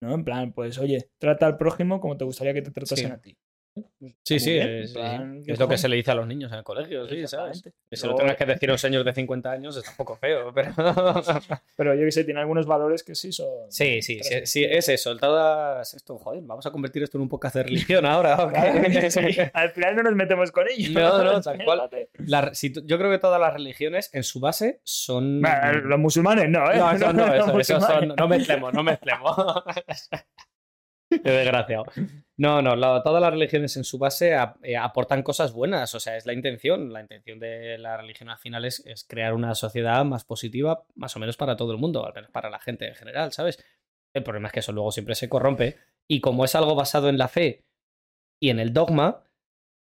[0.00, 0.14] ¿no?
[0.14, 3.12] En plan, pues, oye, trata al prójimo como te gustaría que te tratasen Sí.
[3.12, 3.36] a ti.
[3.74, 3.86] Pues,
[4.24, 5.46] Sí, sí, bien, es, en plan, sí.
[5.46, 7.62] ¿qué es lo que se le dice a los niños en el colegio, sí, ¿sabes?
[7.88, 10.16] Que se lo tengas que decir a un señor de 50 años está un poco
[10.16, 10.74] feo, pero...
[11.76, 13.46] Pero yo que sé, tiene algunos valores que sí son.
[13.70, 15.16] Sí, sí, sí, sí, es eso.
[15.16, 15.94] Todas...
[15.94, 18.34] Esto, joder, vamos a convertir esto en un podcast de religión ahora.
[19.54, 20.90] Al final no nos metemos con ellos.
[20.90, 21.88] No, no, tal cual.
[22.26, 25.40] La- si yo creo que todas las religiones en su base son...
[25.40, 26.76] Bueno, Los musulmanes no, ¿eh?
[26.76, 28.14] No, eso no, Los eso, eso son...
[28.16, 29.34] No mezclemos, no mezclemos.
[31.22, 31.84] Qué desgraciado.
[32.36, 36.26] No, no, todas las religiones en su base eh, aportan cosas buenas, o sea, es
[36.26, 36.92] la intención.
[36.92, 41.20] La intención de la religión al final es, crear una sociedad más positiva, más o
[41.20, 43.62] menos para todo el mundo, al menos para la gente en general, ¿sabes?
[44.14, 45.76] El problema es que eso luego siempre se corrompe
[46.08, 47.64] y como es algo basado en la fe
[48.40, 49.24] y en el dogma,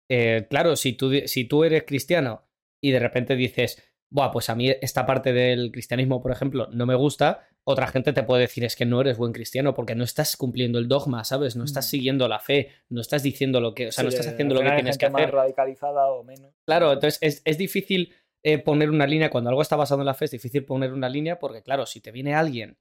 [0.09, 2.47] eh, claro, si tú, si tú eres cristiano
[2.81, 6.85] y de repente dices, Buah, pues a mí esta parte del cristianismo, por ejemplo, no
[6.85, 10.03] me gusta, otra gente te puede decir es que no eres buen cristiano porque no
[10.03, 11.55] estás cumpliendo el dogma, ¿sabes?
[11.55, 11.89] No estás Mm.
[11.89, 14.61] siguiendo la fe, no estás diciendo lo que, o sea, no estás al haciendo lo
[14.61, 15.35] que tienes que gente más hacer.
[15.35, 16.53] radicalizada o menos.
[16.65, 20.15] Claro, entonces es, es difícil eh, poner una línea, cuando algo está basado en la
[20.15, 22.77] fe, es difícil poner una línea porque, claro, si te viene alguien,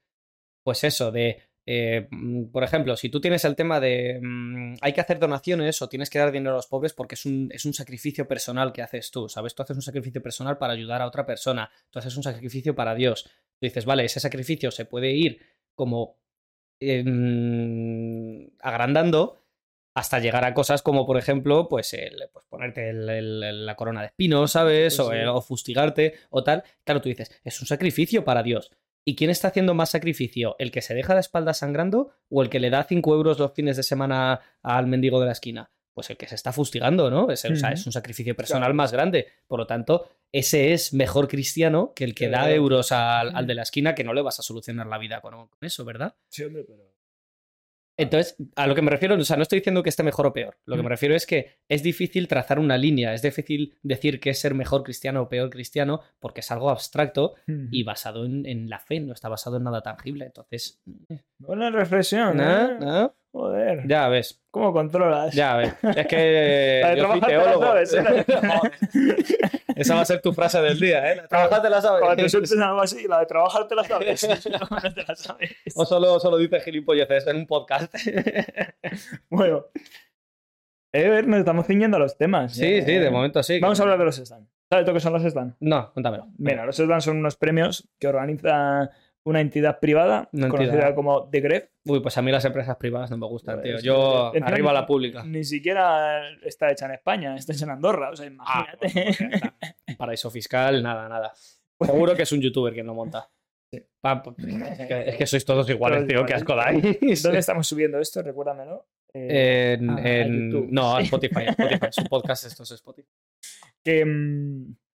[0.64, 4.92] pues eso, de, eh, mm, por ejemplo, si tú tienes el tema de mm, hay
[4.92, 7.64] que hacer donaciones o tienes que dar dinero a los pobres porque es un, es
[7.64, 9.55] un sacrificio personal que haces tú, ¿sabes?
[9.55, 12.94] Tú haces un sacrificio personal para ayudar a otra persona, tú haces un sacrificio para
[12.94, 13.25] Dios.
[13.25, 15.40] Tú dices, vale, ese sacrificio se puede ir
[15.75, 16.16] como
[16.81, 19.37] eh, mm, agrandando
[19.94, 24.01] hasta llegar a cosas como, por ejemplo, pues, el, pues ponerte el- el- la corona
[24.01, 24.96] de espinos, ¿sabes?
[24.96, 25.16] Pues o, sí.
[25.18, 26.62] el- o fustigarte o tal.
[26.85, 28.70] Claro, tú dices, es un sacrificio para Dios.
[29.05, 30.57] ¿Y quién está haciendo más sacrificio?
[30.59, 33.53] ¿El que se deja la espalda sangrando o el que le da 5 euros los
[33.53, 35.71] fines de semana al mendigo de la esquina?
[35.93, 37.31] Pues el que se está fustigando, ¿no?
[37.31, 38.75] Es, o sea, es un sacrificio personal Claro.
[38.75, 39.27] más grande.
[39.47, 43.55] Por lo tanto, ese es mejor cristiano que el que da euros al, al de
[43.55, 46.15] la esquina, que no le vas a solucionar la vida con, con eso, ¿verdad?
[46.29, 46.89] Sí, hombre, pero.
[48.03, 50.33] Entonces, a lo que me refiero, o sea, no estoy diciendo que esté mejor o
[50.33, 50.57] peor.
[50.67, 50.91] Lo que me Mm.
[50.91, 54.83] refiero es que es difícil trazar una línea, es difícil decir qué es ser mejor
[54.83, 57.35] cristiano o peor cristiano, porque es algo abstracto
[57.71, 60.25] y basado en, en la fe, no está basado en nada tangible.
[60.27, 60.81] Entonces,
[61.40, 62.42] Buena reflexión, ¿no?
[62.44, 62.76] ¿eh?
[62.79, 63.14] ¿no?
[63.33, 63.87] Joder.
[63.87, 65.33] ya ves, ¿Cómo controlas?
[65.33, 65.72] ya ves.
[65.96, 68.26] Es que La de yo la sabes, ¿eh?
[69.76, 71.22] Esa va a ser tu frase del día, ¿eh?
[71.29, 72.33] Trabajar te la Cuando te sabes.
[72.33, 74.29] sueltes algo así, la de trabajar te la sabes.
[74.29, 75.57] no, no te la sabes.
[75.74, 77.94] O solo, solo dices gilipolleces en un podcast.
[79.31, 79.66] Bueno.
[80.92, 82.53] Eh, a ver, nos estamos ciñendo a los temas.
[82.53, 82.83] Sí, ¿eh?
[82.85, 83.61] sí, de momento sí.
[83.61, 84.50] Vamos a hablar de los stands.
[84.68, 85.57] ¿Sabes lo que son los stands?
[85.61, 86.26] No, cuéntamelo.
[86.37, 88.90] Mira, los stands son unos premios que organiza
[89.25, 91.69] una entidad privada Una conocida como The Gref.
[91.85, 93.95] Uy, pues a mí las empresas privadas no me gustan, Pues, tío.
[93.95, 95.23] Yo, arriba ni- la pública.
[95.25, 98.11] Ni siquiera está hecha en España, está hecha en Andorra.
[98.11, 98.89] O sea, Ah, imagínate.
[98.93, 99.55] bueno, pues está.
[99.99, 101.33] Paraíso fiscal, nada, nada.
[101.81, 103.31] Seguro que es un youtuber quien lo monta.
[103.73, 103.83] Sí.
[104.01, 106.27] Pa- pa- Es que, es que sois todos iguales, Todos tío.
[106.27, 106.43] Qué iguales.
[106.43, 106.57] asco
[107.01, 107.23] dais.
[107.23, 108.23] ¿Dónde estamos subiendo esto?
[108.23, 108.89] Recuérdamelo.
[109.15, 111.87] Eh, En, Ah, en- no, a Spotify, a Spotify.
[111.93, 113.09] Es un podcast, esto es Spotify.
[113.85, 114.89] que, mm, que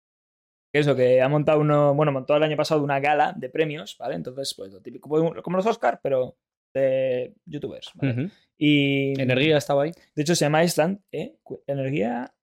[0.78, 4.14] eso, que ha montado uno, bueno, montó el año pasado una gala de premios, ¿vale?
[4.14, 6.36] Entonces, pues lo típico, como como los Oscar, pero
[6.74, 8.30] de youtubers, ¿vale?
[8.58, 9.92] Y Energía estaba ahí.
[10.14, 11.36] de hecho se llama Island, ¿eh?
[11.66, 12.34] Energía.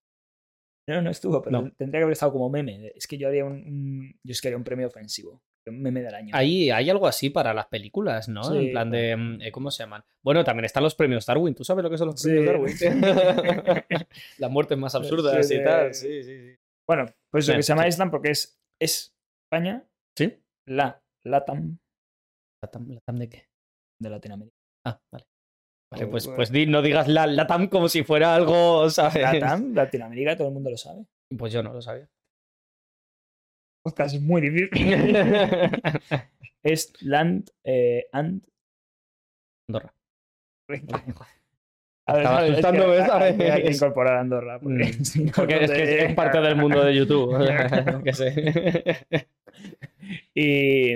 [0.88, 1.72] No, no estuvo, pero No.
[1.78, 2.92] tendría que haber estado como meme.
[2.96, 6.16] Es que yo haría un, yo es que haría un premio ofensivo, un meme del
[6.16, 6.32] año.
[6.36, 8.44] Ahí hay algo así para las películas, ¿no?
[8.44, 9.16] Sí, en plan de.
[9.16, 10.04] mm, eh, ¿Cómo se llaman?
[10.24, 11.54] Bueno, también están los premios Darwin.
[11.54, 12.30] ¿Tú sabes lo que son los Sí.
[12.30, 12.76] premios Darwin?
[14.38, 15.94] Las muertes más absurdas Sí, y tal.
[15.94, 16.56] Sí, sí, sí.
[16.92, 17.88] Bueno, pues lo Sí, que se llama sí.
[17.90, 20.38] Island porque es, es España, ¿Sí?
[20.68, 21.78] la LATAM
[22.62, 23.46] ¿Latam, Latam de qué?
[24.02, 24.56] de Latinoamérica.
[24.86, 25.26] Ah, vale.
[25.92, 29.22] Vale, Oh, pues, pues di- no digas la Latam como si fuera algo, ¿sabes?
[29.22, 31.06] LATAM, Latinoamérica, todo el mundo lo sabe.
[31.38, 32.10] Pues yo no lo sabía.
[33.84, 34.70] Podcast es muy difícil.
[36.64, 38.46] es Land eh, and.
[39.70, 39.94] Andorra.
[42.20, 43.10] Asustando, ¿ves?
[43.10, 44.60] hay- Hay, hay que incorporar a Andorra.
[44.60, 45.30] Porque, Mm.
[45.36, 47.38] Porque es que ¿dónde- es parte del mundo de YouTube.
[48.04, 49.08] que sé.
[50.34, 50.94] Y,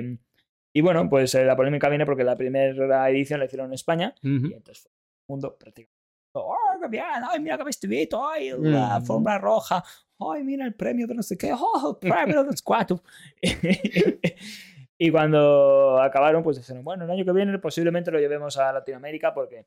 [0.74, 4.14] y bueno, pues eh, la polémica viene porque la primera edición la hicieron en España
[4.22, 5.94] y entonces fue el mundo prácticamente.
[6.38, 7.04] ¡Oh, qué bien!
[7.32, 8.28] ¡Ay, mira qué vestidito!
[8.28, 8.92] ¡Ay, la Mm.
[8.92, 9.82] alfombra roja!
[10.20, 11.52] ¡Ay, mira el premio de no sé qué!
[11.54, 13.02] ¡Oh, el premio de los cuatro!
[14.98, 19.34] y cuando acabaron, pues dijeron, bueno, el año que viene posiblemente lo llevemos a Latinoamérica
[19.34, 19.66] porque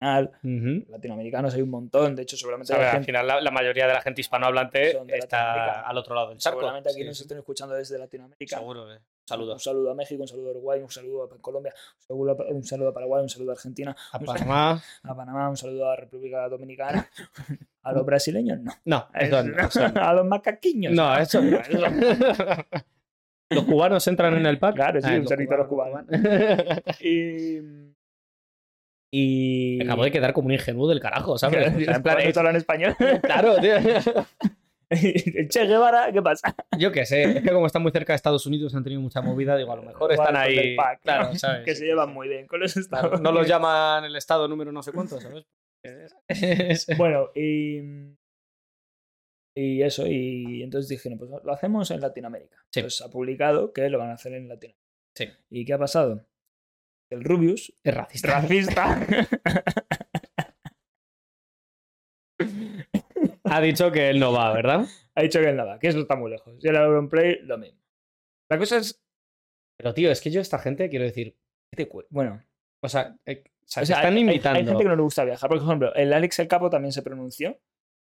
[0.00, 2.14] latinoamericanos hay un montón.
[2.14, 2.82] De hecho, seguramente, ¿Sabes?
[2.84, 5.88] la Al gente- final, la, la mayoría de la gente hispanohablante Son de está Latinoamérica.
[5.88, 6.58] al otro lado del charco.
[6.60, 7.22] seguramente aquí Sí, nos sí.
[7.24, 8.58] estén escuchando desde Latinoamérica.
[8.58, 8.92] Seguro.
[8.94, 8.98] eh.
[9.26, 9.54] Saludos.
[9.54, 12.52] Un saludo a México, un saludo a Uruguay, un saludo a Colombia, un saludo a,
[12.54, 14.82] un saludo a Paraguay, un saludo a Argentina, A Panamá.
[15.02, 17.08] a Panamá, un saludo a República Dominicana.
[17.82, 18.70] A los brasileños no.
[18.84, 19.58] No, eso no.
[19.66, 20.02] eso no.
[20.02, 20.92] A los macaquiños.
[20.92, 21.58] No, eso no.
[21.60, 22.64] eso no.
[23.50, 24.74] ¿Los cubanos entran en el pack?
[24.74, 26.04] Claro, sí, Ah, un saludito a los cubanos.
[27.00, 27.60] Y.
[29.10, 29.76] Y.
[29.78, 31.68] Me acabo de quedar como un ingenuo del carajo, ¿sabes?
[31.74, 32.94] O sea, en plan, hablan español.
[33.22, 33.76] claro, tío.
[34.90, 36.54] El Che Guevara, ¿qué pasa?
[36.78, 39.20] Yo qué sé, es que como están muy cerca de Estados Unidos han tenido mucha
[39.20, 40.76] movida, digo, a lo mejor están ahí.
[40.76, 41.38] pack, claro, ¿no?
[41.38, 41.64] ¿sabes?
[41.64, 44.72] Que se llevan muy bien con los Claro, Estados no los llaman el estado número
[44.72, 45.44] no sé cuánto, ¿sabes?
[45.82, 47.80] Es- Bueno, y.
[49.54, 52.56] Y eso, y entonces dijeron, pues lo hacemos en Latinoamérica.
[52.72, 52.80] Sí.
[52.80, 54.78] Pues ha publicado que lo van a hacer en Latinoamérica.
[55.16, 55.28] Sí.
[55.50, 56.24] ¿Y qué ha pasado?
[57.10, 58.40] El Rubius, Es racista.
[58.40, 59.06] racista,
[63.44, 64.86] Ha dicho que él no va, ¿verdad?
[65.14, 66.54] ha dicho que nada, que eso está muy lejos.
[66.62, 67.80] Y el Auronplay, lo mismo.
[68.50, 69.02] La cosa es.
[69.76, 71.36] Pero tío, es que yo esta gente, quiero decir,
[71.72, 72.40] ¿qué te cu- Bueno,
[72.82, 74.58] o sea, eh, o sea, o se sea, están hay, invitando.
[74.60, 75.48] hay gente que no le gusta viajar.
[75.48, 77.58] Por ejemplo, el Alex el Capo también se pronunció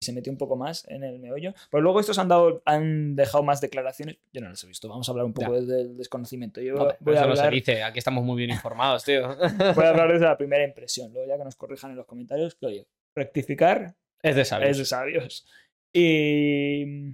[0.02, 1.54] se metió un poco más en el meollo.
[1.70, 4.18] Pero luego estos han, dado, han dejado más declaraciones.
[4.32, 4.88] Yo no las he visto.
[4.88, 6.60] Vamos a hablar un poco del desconocimiento.
[6.60, 9.36] Yo Hombre, voy, a no se hablar, dice, aquí estamos muy bien informados, tío.
[9.74, 11.12] voy a hablar desde la primera impresión.
[11.12, 14.70] Luego ya que nos corrijan en los comentarios, que oye, rectificar Es de sabios.
[14.70, 15.46] es de sabios.
[15.92, 17.12] Y.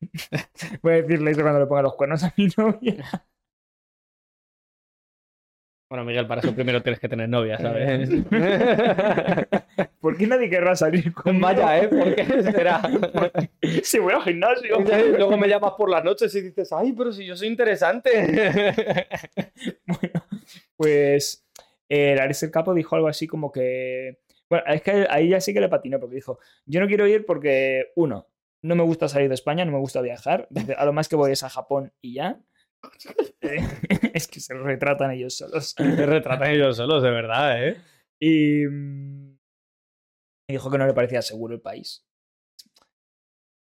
[0.82, 3.04] voy a decirle eso cuando le ponga los cuernos a mi novia.
[5.88, 8.10] Bueno, Miguel, para eso primero tienes que tener novia, ¿sabes?
[10.16, 11.88] ¿Por qué nadie querrá salir con Vaya, ¿eh?
[11.88, 12.80] ¿Por qué será?
[13.82, 14.78] Si voy al gimnasio.
[14.80, 18.10] Luego me llamas por las noches y dices, ay, pero si yo soy interesante.
[19.86, 20.24] Bueno,
[20.76, 21.46] pues
[21.88, 24.20] eh, el Capo dijo algo así como que.
[24.48, 27.26] Bueno, es que ahí ya sí que le patinó, porque dijo: Yo no quiero ir
[27.26, 28.28] porque, uno,
[28.62, 30.48] no me gusta salir de España, no me gusta viajar.
[30.76, 32.40] A lo más que voy es a Japón y ya.
[34.14, 35.74] Es que se retratan ellos solos.
[35.76, 37.76] Se retratan ellos solos, de verdad, ¿eh?
[38.18, 38.64] Y.
[40.48, 42.04] y dijo que no le parecía seguro el país.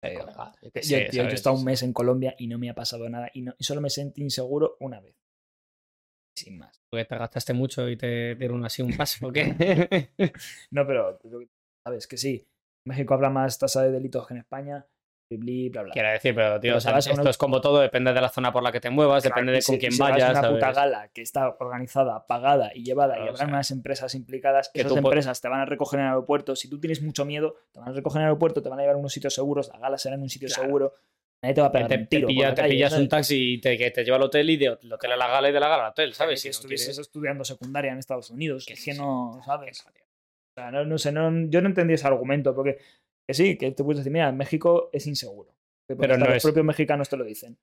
[0.04, 0.26] Yo, yo-
[0.82, 3.30] Sí, yo- yo he estado un mes en Colombia y no me ha pasado nada.
[3.34, 5.16] Y, no, y solo me sentí inseguro una vez.
[6.36, 6.80] Sin más.
[6.90, 10.12] Porque te gastaste mucho y te dieron así un paso, ¿o qué?
[10.72, 11.20] No, pero
[11.84, 12.48] sabes que sí.
[12.86, 14.86] México habrá más tasa de delitos que en España.
[15.30, 15.92] Bli, bla, bla.
[15.94, 18.30] Quiero decir, pero tío, Pero te a esto una- es como todo, depende de la
[18.30, 20.30] zona por la que te muevas, Claro, depende de con quién si vayas.
[20.32, 20.76] una puta ¿sabes?
[20.78, 24.80] gala que está organizada, pagada y llevada Claro, y o sea, unas empresas implicadas, que
[24.82, 26.56] esas empresas te van a recoger en el aeropuerto.
[26.56, 28.84] Si tú tienes mucho miedo, te van a recoger en el aeropuerto, te van a
[28.84, 30.64] llevar a unos sitios seguros, la gala será en un sitio Claro.
[30.64, 30.94] seguro.
[31.42, 32.28] Nadie te va a pegar te, un te tiro.
[32.28, 33.04] por pilla- la te calle, pillas ¿sabes?
[33.04, 35.28] un taxi y te, que te lleva al hotel y de del hotel a la
[35.28, 36.42] gala y de la gala al hotel, ¿sabes?
[36.42, 38.66] Si no estuvieses quieres- estudiando secundaria en Estados Unidos.
[38.66, 39.86] Que es que no, ¿sabes?
[39.86, 39.92] O
[40.56, 42.80] sea, no, no sé, no, yo no entendí ese argumento, porque
[43.28, 45.54] que sí, que te puedes decir, mira, México es inseguro.
[45.86, 47.58] Pero no los es- propios mexicanos te lo dicen.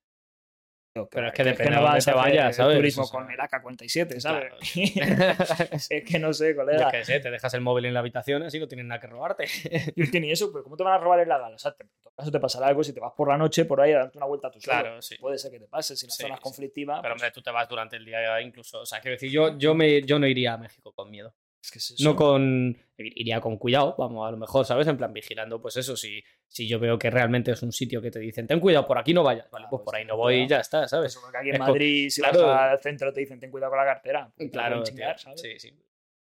[1.11, 2.77] Pero es que depende de dónde vas te a hacer vayas, ¿sabes?
[2.77, 4.53] turismo O sea, con el AK-47, ¿sabes?
[4.93, 5.75] Claro.
[5.89, 6.89] es que no sé, colega.
[6.89, 9.43] qué sé, te dejas el móvil en la habitación así no tienen nada que robarte.
[9.43, 11.55] Es que ni eso, pero ¿cómo te van a robar en la gala?
[11.55, 13.65] O sea, te, en todo caso te pasará algo si te vas por la noche
[13.65, 14.79] por ahí a darte una vuelta a tu solo.
[14.81, 15.17] Claro, sí.
[15.17, 16.43] Puede ser que te pase, si la Sí, zona es sí.
[16.43, 17.01] conflictiva.
[17.01, 18.79] Pero pues, hombre, tú te vas durante el día incluso.
[18.79, 21.35] O sea, quiero decir, yo, yo, me, yo no iría a México con miedo.
[21.65, 22.03] Es que es eso.
[22.03, 22.77] No con.
[22.97, 24.87] Iría con cuidado, vamos, a lo mejor, ¿sabes?
[24.87, 28.09] En plan, vigilando, pues eso, si, si yo veo que realmente es un sitio que
[28.11, 29.49] te dicen, ten cuidado, por aquí no vayas.
[29.51, 31.17] Vale, Ah, pues pues por ahí no voy y ya está, Pues ¿sabes?
[31.21, 32.47] porque aquí en Es Madrid, si claro.
[32.47, 34.31] vas al centro, te dicen ten cuidado con la cartera.
[34.37, 35.19] pues Claro, chingar.
[35.19, 35.41] ¿sabes?
[35.41, 35.73] Sí, sí.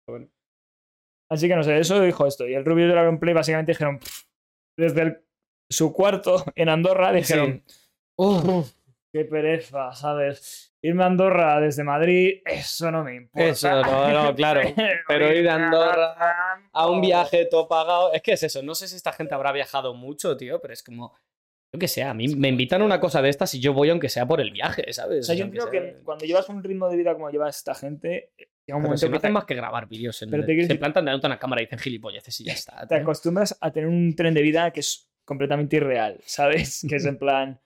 [0.09, 0.29] Bueno,
[1.31, 2.49] Así que no sé, eso dijo esto.
[2.49, 4.01] Y el Rubio del Auronplay básicamente dijeron,
[4.77, 5.19] desde el-
[5.71, 7.63] su cuarto en Andorra, dijeron,
[8.17, 8.73] "Uf,
[9.19, 10.73] qué pereza, ¿sabes?
[10.81, 13.49] Irme a Andorra desde Madrid, eso no me importa.
[13.49, 14.61] Eso, no, no, claro.
[15.09, 16.15] Pero ir a Andorra
[16.73, 17.01] a un oh".
[17.01, 18.13] viaje todo pagado.
[18.13, 20.83] Es que es eso, no sé si esta gente habrá viajado mucho, tío, pero es
[20.83, 21.15] como.
[21.75, 23.91] Yo que sé, a mí me invitan a una cosa de estas y yo voy
[23.91, 25.21] aunque sea por el viaje, ¿sabes?
[25.21, 27.49] O sea, yo aunque creo sea- que cuando llevas un ritmo de vida como lleva
[27.49, 28.33] esta gente,
[28.67, 30.23] llega un Pero me hacen te, más que grabar vídeos.
[30.23, 32.81] En, Pero te se plantan delante de una cámara y dicen gilipolleces y ya está.
[32.87, 32.99] te tío.
[33.03, 36.87] acostumbras a tener un tren de vida que es completamente irreal, ¿sabes?
[36.89, 37.61] Que es en plan,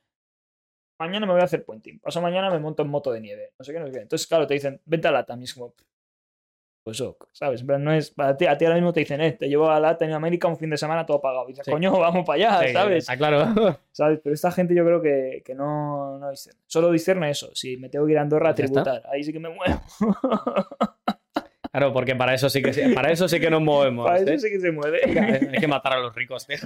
[1.02, 3.64] mañana me voy a hacer puenting, paso mañana me monto en moto de nieve, no
[3.64, 4.00] sé qué, no sé qué.
[4.00, 5.74] Entonces, claro, te dicen, vente a Latam y es como,
[6.84, 7.60] pues ok, ¿sabes?
[7.60, 9.70] En plan, no es, para ti, a ti ahora mismo te dicen, eh, te llevo
[9.70, 11.44] a Latam en América un fin de semana todo pagado.
[11.44, 11.70] Y dices, Sí.
[11.70, 12.98] coño, vamos para allá, Sí, ¿sabes?
[13.04, 13.78] Está claro.
[13.92, 14.20] ¿sabes?
[14.22, 16.60] Pero esta gente yo creo que, que no, no discierne.
[16.66, 18.62] Solo discierne eso, si me tengo que ir a Andorra a está.
[18.64, 19.80] tributar, ahí sí que me muevo.
[21.74, 24.04] Claro, porque para eso sí que, para eso sí que nos movemos.
[24.06, 24.24] Para ¿eh?
[24.34, 25.00] eso sí que se mueve.
[25.50, 26.58] Hay que matar a los ricos, tío.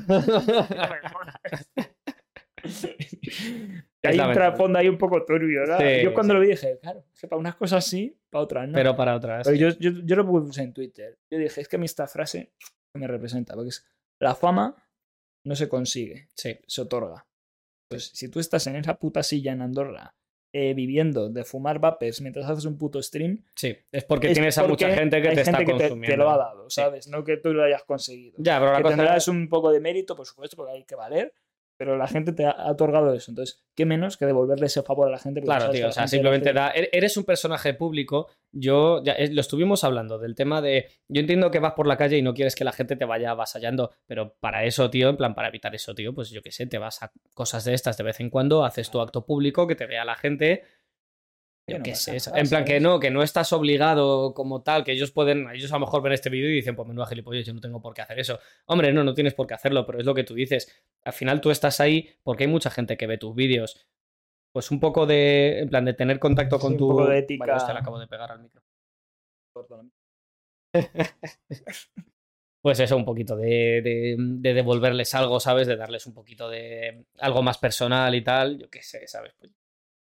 [4.06, 5.78] Hay un trasfondo ahí un poco turbio, ¿no?
[5.78, 6.34] Sí, yo cuando sí.
[6.34, 8.74] lo vi dije, claro, es que para unas cosas sí, para otras no.
[8.74, 9.46] Pero, Pero para otras.
[9.58, 11.18] yo, yo, yo lo puse en Twitter.
[11.30, 12.52] Yo dije, es que a mí esta frase
[12.94, 13.86] me representa, porque es,
[14.20, 14.74] la fama
[15.44, 16.56] no se consigue, Sí.
[16.66, 17.26] se otorga.
[17.88, 20.14] Pues si tú estás en esa puta silla en Andorra,
[20.52, 24.56] eh, viviendo de fumar vapers mientras haces un puto stream, Sí, es porque es tienes
[24.58, 26.12] a porque mucha gente que hay te está gente que te- consumiendo.
[26.12, 26.80] te lo ha dado, Sí.
[26.80, 27.08] ¿sabes?
[27.08, 28.36] No que tú lo hayas conseguido.
[28.38, 30.94] Ya, pero la que cosa tendrás un poco de mérito, por supuesto, porque hay que
[30.94, 31.32] valer,
[31.76, 33.30] pero la gente te ha otorgado eso.
[33.30, 35.42] Entonces, ¿qué menos que devolverle ese favor a la gente?
[35.42, 36.70] Claro, tío, o sea, simplemente da.
[36.74, 38.28] e- Eres un personaje público.
[38.52, 40.88] Yo, ya eh, lo estuvimos hablando del tema de.
[41.08, 43.30] Yo entiendo que vas por la calle y no quieres que la gente te vaya
[43.30, 46.66] avasallando, pero para eso, tío, en plan, para evitar eso, tío, pues yo qué sé,
[46.66, 49.74] te vas a cosas de estas de vez en cuando, haces tu acto público, que
[49.74, 50.62] te vea la gente.
[51.68, 54.84] Yo no qué sé, nada, en plan que no, que no estás obligado como tal,
[54.84, 57.44] que ellos pueden, ellos a lo mejor ven este vídeo y dicen, pues menuda gilipollas,
[57.44, 58.38] yo no tengo por qué hacer eso.
[58.66, 60.72] Hombre, no, no tienes por qué hacerlo, pero es lo que tú dices.
[61.02, 63.84] Al final tú estás ahí porque hay mucha gente que ve tus vídeos.
[64.52, 66.88] Pues un poco de, en plan, de tener contacto con Sí, un tu...
[66.88, 67.44] poco de ética.
[67.46, 68.62] Vale, hostia, le acabo de pegar al micro.
[72.62, 75.68] Pues eso, un poquito de, de, de devolverles algo, ¿sabes?
[75.68, 78.58] De darles un poquito de algo más personal y tal.
[78.58, 79.34] Yo qué sé, ¿sabes?
[79.38, 79.52] Pues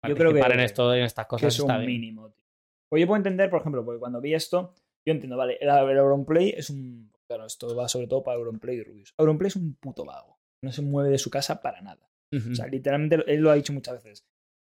[0.08, 2.02] Yo creo que- en esto, en estas que cosas es está un bien.
[2.02, 2.30] mínimo.
[2.30, 2.44] tío.
[2.90, 4.74] Pues yo puedo entender, por ejemplo, porque cuando vi esto,
[5.06, 7.12] yo entiendo, vale, el, el Auronplay es un.
[7.28, 9.14] Claro, esto va sobre todo para Auronplay y Rubius.
[9.18, 10.38] Auronplay es un puto vago.
[10.64, 12.08] No se mueve de su casa para nada.
[12.34, 14.26] O sea, literalmente él lo ha dicho muchas veces.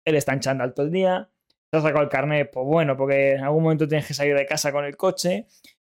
[0.06, 1.28] Él está en chándal todo el día.
[1.72, 4.46] Se ha sacado el carnet, pues bueno, porque en algún momento tienes que salir de
[4.46, 5.46] casa con el coche.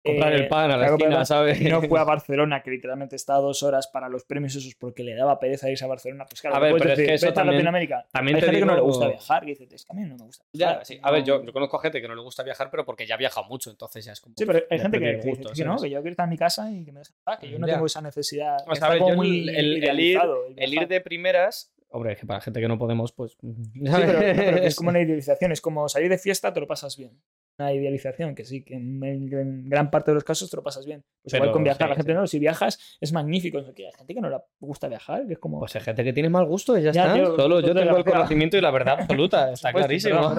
[0.04, 1.24] Comprar Eh, el pan a la esquina.
[1.26, 1.62] ¿sabes?
[1.62, 5.16] No fue a Barcelona, que literalmente está dos horas para los premios esos porque le
[5.16, 6.26] daba pereza irse a Barcelona.
[6.26, 8.06] Pues claro, A ver, pero es que eso "Vete a también- Latinoamérica.
[8.12, 9.96] también Hay te gente que no le digo- gusta viajar, que dice, es que a
[9.96, 10.46] mí no me gusta.
[10.52, 11.00] Ya, viajar, sí.
[11.02, 13.16] A ver, yo, no- yo conozco gente que no le gusta viajar, pero porque ya
[13.16, 14.36] ha viajado mucho, entonces ya es como.
[14.38, 16.26] Sí, pero hay ya gente que, que gusto, dice que no, que yo quiero estar
[16.26, 17.74] en mi casa y que me en paz, que yo no Ya.
[17.74, 18.58] tengo esa necesidad.
[18.68, 20.20] O sea, a ver, como yo muy el- el- el ir-
[20.58, 21.70] El de primeras.
[21.96, 23.34] Hombre, es que para gente que no podemos, pues.
[23.34, 23.38] Sí,
[23.84, 26.98] pero, pero que es como una idealización, es como salir de fiesta, te lo pasas
[26.98, 27.12] bien.
[27.60, 31.04] Una idealización, que sí, que en, gran parte de los casos te lo pasas bien.
[31.22, 32.18] Pues igual con viajar, sí, la gente sí.
[32.18, 33.62] no, si viajas es magnífico.
[33.76, 33.86] qué.
[33.86, 35.60] Hay gente que no le gusta viajar, que es como.
[35.60, 37.14] Pues hay gente que tiene mal gusto y ya, Ya, está.
[37.16, 40.34] tío, Solo yo tengo el conocimiento y la verdad absoluta, está Pues, clarísimo.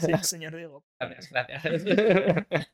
[0.00, 0.84] Sí, señor Diego.
[0.98, 2.70] Gracias, gracias.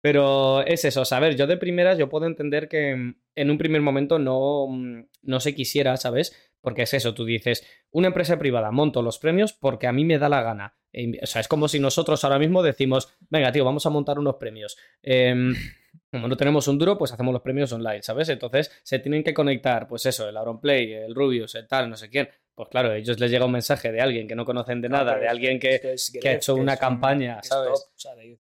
[0.00, 3.80] Pero es eso, saber, yo de primeras yo puedo entender que mm, en un primer
[3.80, 6.52] momento no, mm, no se quisiera, ¿sabes?
[6.60, 10.18] Porque es eso, tú dices, una empresa privada, monto los premios porque a mí me
[10.18, 10.76] da la gana.
[10.92, 14.18] E- O sea, es como si nosotros ahora mismo decimos, venga, tío, vamos a montar
[14.18, 14.76] unos premios.
[15.02, 15.54] Em,
[16.12, 18.28] como no tenemos un duro, pues hacemos los premios online, ¿sabes?
[18.28, 22.08] Entonces se tienen que conectar, pues eso, el Auronplay, el Rubius, el tal, no sé
[22.08, 22.28] quién.
[22.54, 24.96] Pues claro, a ellos les llega un mensaje de alguien que no conocen de No,
[24.98, 27.68] nada, de alguien que, es es que ha hecho una un- campaña, es ¿sabes?
[27.72, 28.38] top, o sea, de-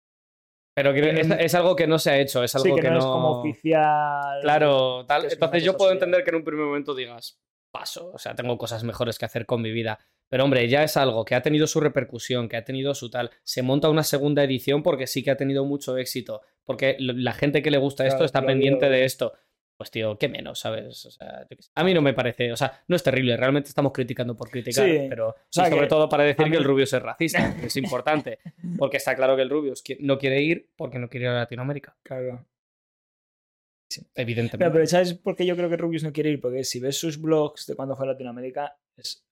[0.78, 3.00] Pero es, es algo que no se ha hecho, es algo sí, que, que, no,
[3.00, 4.42] es como oficial.
[4.44, 5.26] Claro, tal.
[5.28, 8.84] Entonces yo puedo entender que en un primer momento digas, paso, o sea, tengo cosas
[8.84, 9.98] mejores que hacer con mi vida.
[10.30, 13.32] Pero hombre, ya es algo que ha tenido su repercusión, que ha tenido su tal.
[13.42, 16.42] Se monta una segunda edición porque sí que ha tenido mucho éxito.
[16.64, 19.34] Porque la gente que le gusta esto está pendiente de esto.
[19.78, 21.06] Pues tío, qué menos, ¿sabes?
[21.06, 24.36] O sea, a mí no me parece, o sea, no es terrible, realmente estamos criticando
[24.36, 27.68] por criticar, Sí, pero sea sobre todo para decir que el Rubius es racista, que
[27.68, 28.40] es importante,
[28.80, 31.96] porque está claro que el Rubius no quiere ir porque no quiere ir a Latinoamérica,
[32.02, 32.48] Claro.
[34.16, 34.58] evidentemente.
[34.58, 36.42] Pero, pero ¿sabes por qué yo creo que Rubius no quiere ir?
[36.42, 39.28] Porque si ves sus blogs de cuando fue a Latinoamérica, es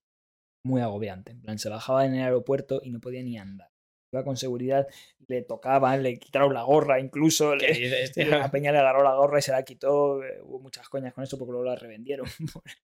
[0.64, 1.32] muy agobiante.
[1.32, 3.70] En plan, se bajaba en el aeropuerto y no podía ni andar.
[4.16, 4.88] Iba con seguridad,
[5.28, 7.52] le tocaban, le quitaron la gorra incluso.
[7.60, 8.28] ¿Qué Le, dices, tío?
[8.30, 10.24] la peña le agarró la gorra y se la quitó.
[10.24, 12.26] eh, Hubo muchas coñas con eso porque luego la revendieron.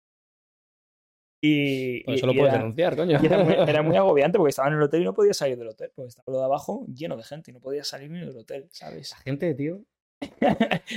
[1.42, 3.18] y, Pues y- eso lo y puedes era- denunciar, coño.
[3.22, 5.56] y era muy, era muy agobiante porque estaba en el hotel y no podía salir
[5.58, 5.90] del hotel.
[5.94, 8.68] Porque estaba lo de abajo lleno de gente y no podía salir ni del hotel,
[8.72, 9.12] ¿sabes?
[9.12, 9.82] La gente, tío.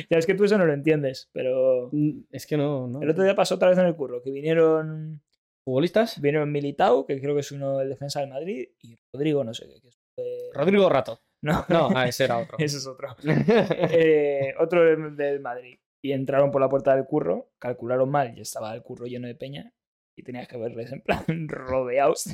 [0.10, 1.90] ya es que tú eso no lo entiendes, pero.
[1.94, 2.88] mm, Es que no.
[2.88, 3.02] no.
[3.02, 5.22] El otro día pasó otra vez en el curro, que vinieron,
[5.64, 6.20] ¿Futbolistas?
[6.20, 9.66] vinieron Militao, que creo que es uno del defensa del Madrid, y Rodrigo, no sé
[9.68, 9.80] qué.
[9.80, 11.20] Que es de- Rodrigo Rato.
[11.44, 12.58] No, No, ah, ese era otro.
[12.60, 13.10] ese es otro.
[13.26, 15.78] Eh, otro del, del Madrid.
[16.02, 19.36] y entraron por la puerta del curro, calcularon mal y estaba el curro lleno de
[19.36, 19.74] peña
[20.18, 22.28] y tenías que verles en plan rodeados.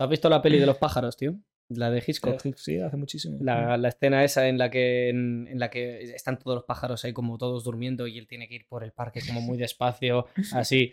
[0.00, 1.34] ¿Has visto la peli de los pájaros, tío?
[1.70, 2.40] La de Hitchcock.
[2.56, 3.38] sí, hace muchísimo.
[3.42, 7.04] La, la escena esa en la que en, en la que están todos los pájaros
[7.04, 10.26] ahí como todos durmiendo y él tiene que ir por el parque como muy despacio,
[10.54, 10.92] así.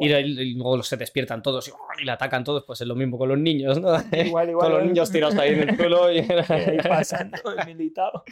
[0.00, 1.72] Y, y luego se despiertan todos y,
[2.02, 3.94] y le atacan todos, pues es lo mismo con los niños, ¿no?
[4.12, 6.18] Igual, igual, con los niños tirados ahí en el suelo y...
[6.48, 8.24] ahí pasando el militado.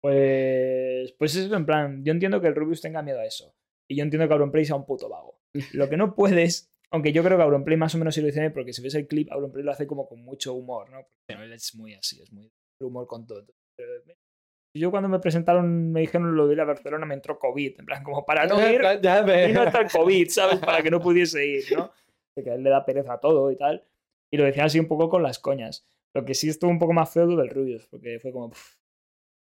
[0.00, 3.54] Pues, pues eso, en plan, yo entiendo que el Rubius tenga miedo a eso.
[3.90, 5.40] Y yo entiendo que Auronplay sea un puto vago.
[5.72, 8.50] Lo que no puedes, aunque yo creo que Auronplay más o menos sí lo dice,
[8.50, 10.98] porque si ves el clip, Auronplay lo hace como con mucho humor, ¿no?
[11.26, 13.44] Porque él es muy así, es muy humor con todo.
[13.76, 13.92] Pero,
[14.74, 17.80] Yo cuando me presentaron, me dijeron lo de ir a Barcelona, me entró COVID.
[17.80, 20.58] En plan, como para no ir, Ya vino hasta el COVID, ¿sabes?
[20.58, 21.90] Para que no pudiese ir, ¿no?
[22.36, 23.84] De que a él le da pereza a todo y tal.
[24.30, 25.86] Y lo decían así un poco con las coñas.
[26.14, 28.76] Lo que sí estuvo un poco más feo lo del Rubius, porque fue como, "Pff,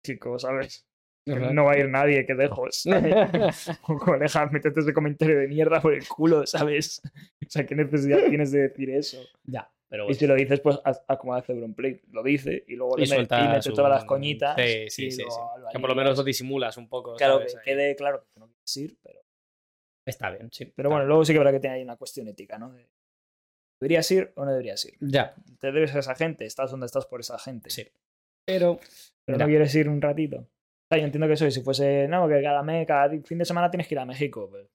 [0.05, 0.85] chico, ¿sabes?
[1.25, 2.81] Que no va a ir nadie, que dejos.
[2.81, 3.15] ¿sabes?
[3.81, 7.01] Colega, métete ese comentario de mierda por el culo, ¿sabes?
[7.45, 9.19] O sea, ¿qué necesidad tienes de decir eso?
[9.45, 12.01] Ya, pero Y si lo dices, pues haz, haz como hace Auronplay.
[12.11, 14.55] Lo dice y luego Y le met- suelta y mete su- todas las coñitas.
[14.59, 15.37] Sí, sí, y sí, lo- sí.
[15.59, 17.53] lo Que por lo menos lo disimulas un poco, Claro, ¿sabes?
[17.53, 17.65] que Ahí.
[17.65, 19.19] quede claro que no quieres ir, pero...
[20.07, 20.65] Está bien, sí.
[20.75, 21.09] Pero bueno, bien.
[21.09, 22.71] luego sí que habrá que tener ahí una cuestión ética, ¿no?
[22.73, 22.89] De,
[23.79, 24.95] ¿Deberías ir o no deberías ir?
[24.99, 27.69] Ya, Te debes a esa gente, estás donde estás por esa gente.
[27.69, 27.87] Sí.
[28.47, 28.79] pero...
[29.25, 30.37] Pero no quieres ir un ratito.
[30.39, 30.47] O
[30.89, 33.45] sea, yo entiendo que eso, y si fuese, no, que cada mes, cada fin de
[33.45, 34.67] semana tienes que ir a México, pues.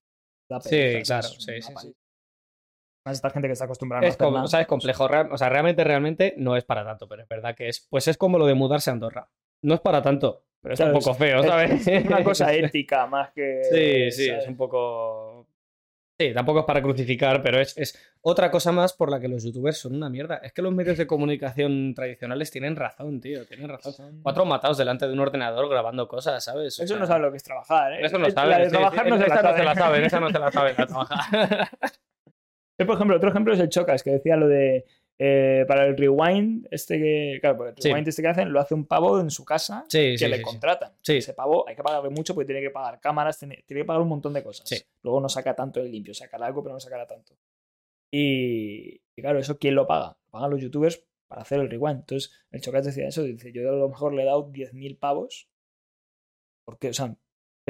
[0.63, 1.95] Sí, claro, sí, sí.
[3.05, 4.45] Más esta gente que está acostumbrada a no Es hacer como, nada.
[4.45, 5.05] o sea, es complejo.
[5.31, 7.87] o sea, realmente, realmente no es para tanto, pero es verdad que es.
[7.89, 9.29] Pues es como lo de mudarse a Andorra.
[9.63, 11.87] No es para tanto, pero está un poco feo, es- ¿sabes?
[11.89, 13.63] Es una cosa ética más que.
[13.71, 14.43] Sí, sí, ¿sabes?
[14.45, 15.47] es un poco.
[16.21, 19.45] Sí, tampoco es para crucificar, pero es, es otra cosa más por la que los
[19.45, 20.39] youtubers son una mierda.
[20.39, 23.93] Es que los medios de comunicación tradicionales tienen razón, tío, tienen razón.
[23.93, 26.77] Son- Cuatro matados delante de un ordenador grabando cosas, ¿sabes?
[26.81, 27.99] O Eso sea, no sabe lo que es trabajar, ¿eh?
[28.05, 28.51] Eso no Es- saben.
[28.51, 30.05] La de trabajar sí, no se esa la no se la saben.
[30.05, 31.69] esa no se la saben, trabajar.
[32.79, 34.85] Yo, por ejemplo, otro ejemplo es el Chocas, que decía lo de.
[35.21, 37.39] eh, para el rewind, este que.
[37.41, 37.89] Claro, porque el Sí.
[37.89, 40.41] rewind este que hacen lo hace un pavo en su casa Sí, que sí, le
[40.43, 40.93] contratan.
[41.05, 44.01] Ese pavo hay que pagarle mucho porque tiene que pagar cámaras, tiene, tiene que pagar
[44.03, 44.87] un montón de cosas.
[45.03, 47.35] Luego no saca tanto de limpio, sacará algo, pero no sacará tanto.
[48.13, 50.17] Y, y claro, ¿eso quién lo paga?
[50.27, 51.99] Lo pagan los youtubers para hacer el rewind.
[52.01, 55.49] Entonces, el Chocas decía eso, dice, yo a lo mejor le he dado 10.000 pavos.
[56.65, 57.15] Porque, o sea,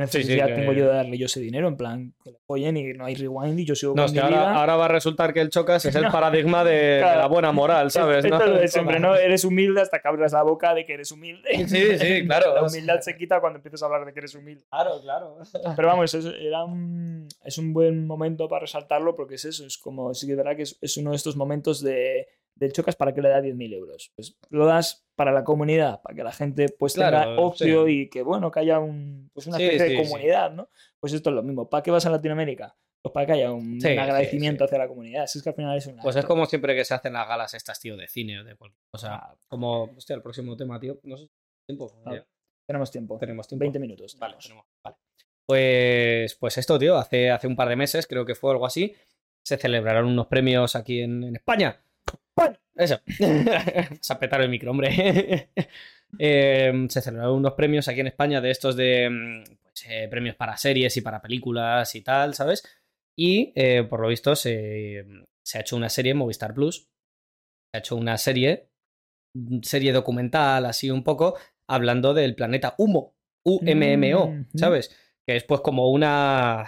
[0.00, 1.68] ¿qué Sí, sí, necesidad que- tengo yo de darle yo ese dinero?
[1.68, 4.12] En plan, que le follen y no hay rewind y yo sigo No, con es
[4.12, 4.54] mi que ahora, vida.
[4.54, 6.10] ahora va a resultar que el chocas es el No.
[6.12, 8.24] paradigma de, la buena moral, ¿sabes?
[8.24, 8.58] Esto ¿no?
[8.58, 9.14] es siempre, ¿no?
[9.16, 11.48] Eres humilde hasta que abras la boca de que eres humilde.
[11.68, 12.54] Sí, sí, claro.
[12.54, 14.64] La humildad se quita cuando empiezas a hablar de que eres humilde.
[14.70, 15.38] Claro, claro.
[15.76, 19.78] Pero vamos, es, era un, es un buen momento para resaltarlo porque es eso, es
[19.78, 22.26] como, sí que es verdad que es, es uno de estos momentos de,
[22.58, 24.12] del chocas para que le da 10.000 euros.
[24.16, 27.92] Pues lo das para la comunidad, para que la gente pues tenga Claro, ocio sí.
[27.92, 30.68] y que bueno, que haya un, pues una Sí, especie sí, de comunidad, ¿no?
[31.00, 31.68] Pues esto es lo mismo.
[31.68, 32.76] ¿Para qué vas a Latinoamérica?
[33.00, 35.26] Pues para que haya un, agradecimiento hacia la comunidad.
[35.26, 36.02] Si es que al final es una...
[36.02, 38.56] Pues es como siempre que se hacen las galas estas, tío, de cine o de
[38.56, 39.14] cualquier cosa.
[39.14, 40.98] Ah, Como, hostia, el próximo tema, tío.
[41.04, 41.28] No sé
[41.66, 41.92] tiempo.
[42.06, 42.24] Ah,
[42.66, 43.18] tenemos tiempo.
[43.18, 43.60] tenemos tiempo.
[43.60, 44.16] 20 minutos.
[44.18, 44.64] Vale, tenemos.
[44.82, 44.96] Vale.
[45.46, 48.94] Pues, pues esto, tío, hace, hace un par de meses, creo que fue algo así,
[49.42, 51.80] se celebraron unos premios aquí en, en España.
[52.78, 53.00] Eso.
[54.00, 55.50] Se ha petado el micro, hombre.
[56.18, 60.36] Eh, se celebraron unos premios aquí en España de estos de mm, pues, eh, premios
[60.36, 62.62] para series y para películas y tal, ¿sabes?
[63.14, 65.04] Y eh, por lo visto se,
[65.44, 66.88] se ha hecho una serie en Movistar Plus.
[67.70, 68.70] Se ha hecho una serie,
[69.34, 71.36] mm, serie documental, así un poco,
[71.68, 73.14] hablando del planeta Humo.
[73.44, 74.46] U-M-M-O.
[74.54, 74.96] ¿sabes?
[75.26, 76.64] Que es pues como una.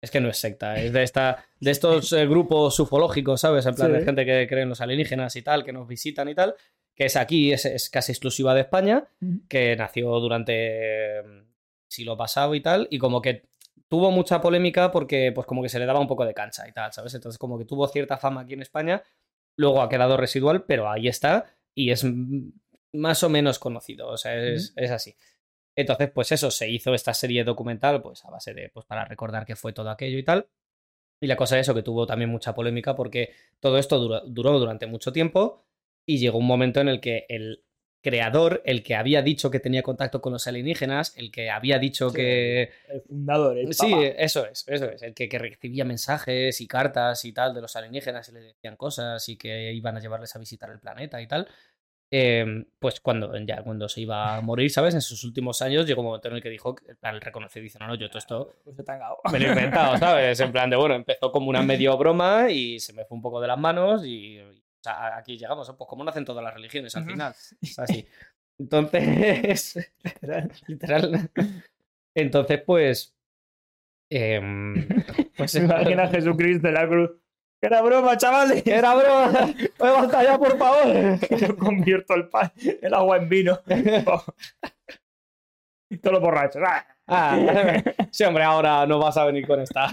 [0.00, 1.44] Es que no es secta, es de esta.
[1.58, 3.66] De estos eh, grupos ufológicos, ¿sabes?
[3.66, 3.98] En plan Sí.
[3.98, 6.54] de gente que cree en los alienígenas y tal, que nos visitan y tal.
[6.94, 9.08] Que es aquí, es, es casi exclusiva de España
[9.48, 11.46] que nació durante el
[11.88, 13.46] siglo pasado y tal, y como que
[13.88, 16.72] tuvo mucha polémica porque pues como que se le daba un poco de cancha y
[16.72, 17.14] tal, ¿sabes?
[17.14, 19.02] Entonces como que tuvo cierta fama aquí en España,
[19.56, 22.50] luego ha quedado residual, pero ahí está y es mm,
[22.94, 25.16] más o menos conocido, o sea, es, es así.
[25.78, 29.46] Entonces, pues eso, se hizo esta serie documental, pues a base de, pues para recordar
[29.46, 30.48] que fue todo aquello y tal.
[31.20, 34.58] Y la cosa es eso, que tuvo también mucha polémica porque todo esto duró, duró
[34.58, 35.64] durante mucho tiempo
[36.04, 37.62] y llegó un momento en el que el
[38.02, 42.10] creador, el que había dicho que tenía contacto con los alienígenas, el que había dicho
[42.10, 42.72] Sí, que...
[42.88, 47.24] El fundador, el Sí, eso es, eso es, el que, que recibía mensajes y cartas
[47.24, 50.40] y tal de los alienígenas y le decían cosas y que iban a llevarles a
[50.40, 51.46] visitar el planeta y tal.
[52.10, 54.94] Eh, pues cuando ya cuando se iba a morir, ¿sabes?
[54.94, 56.74] En sus últimos años llegó un momento en el que dijo,
[57.20, 60.40] reconoció y dice, no, no, yo todo esto Pues me lo he inventado, ¿sabes?
[60.40, 63.40] En plan de, bueno, empezó como una medio broma y se me fue un poco
[63.40, 66.94] de las manos y, y, o sea, aquí llegamos, pues como nacen todas las religiones
[66.96, 67.34] al final.
[67.60, 68.06] Es así.
[68.58, 71.30] Entonces, literal, literal.
[72.14, 73.16] Entonces, pues.
[74.10, 74.88] em,
[75.36, 77.10] pues imagina a Jesucristo en la cruz.
[77.60, 78.64] ¡Que era broma, chavales!
[78.66, 79.32] Era broma.
[79.78, 81.18] ¡Oye, basta ya, por favor!
[81.38, 83.58] Yo convierto el pan, el agua en vino.
[86.02, 86.62] Todos los borrachos.
[86.64, 86.86] ¡ah!
[87.10, 89.90] Ah, sí, hombre, ahora no vas a venir con esta.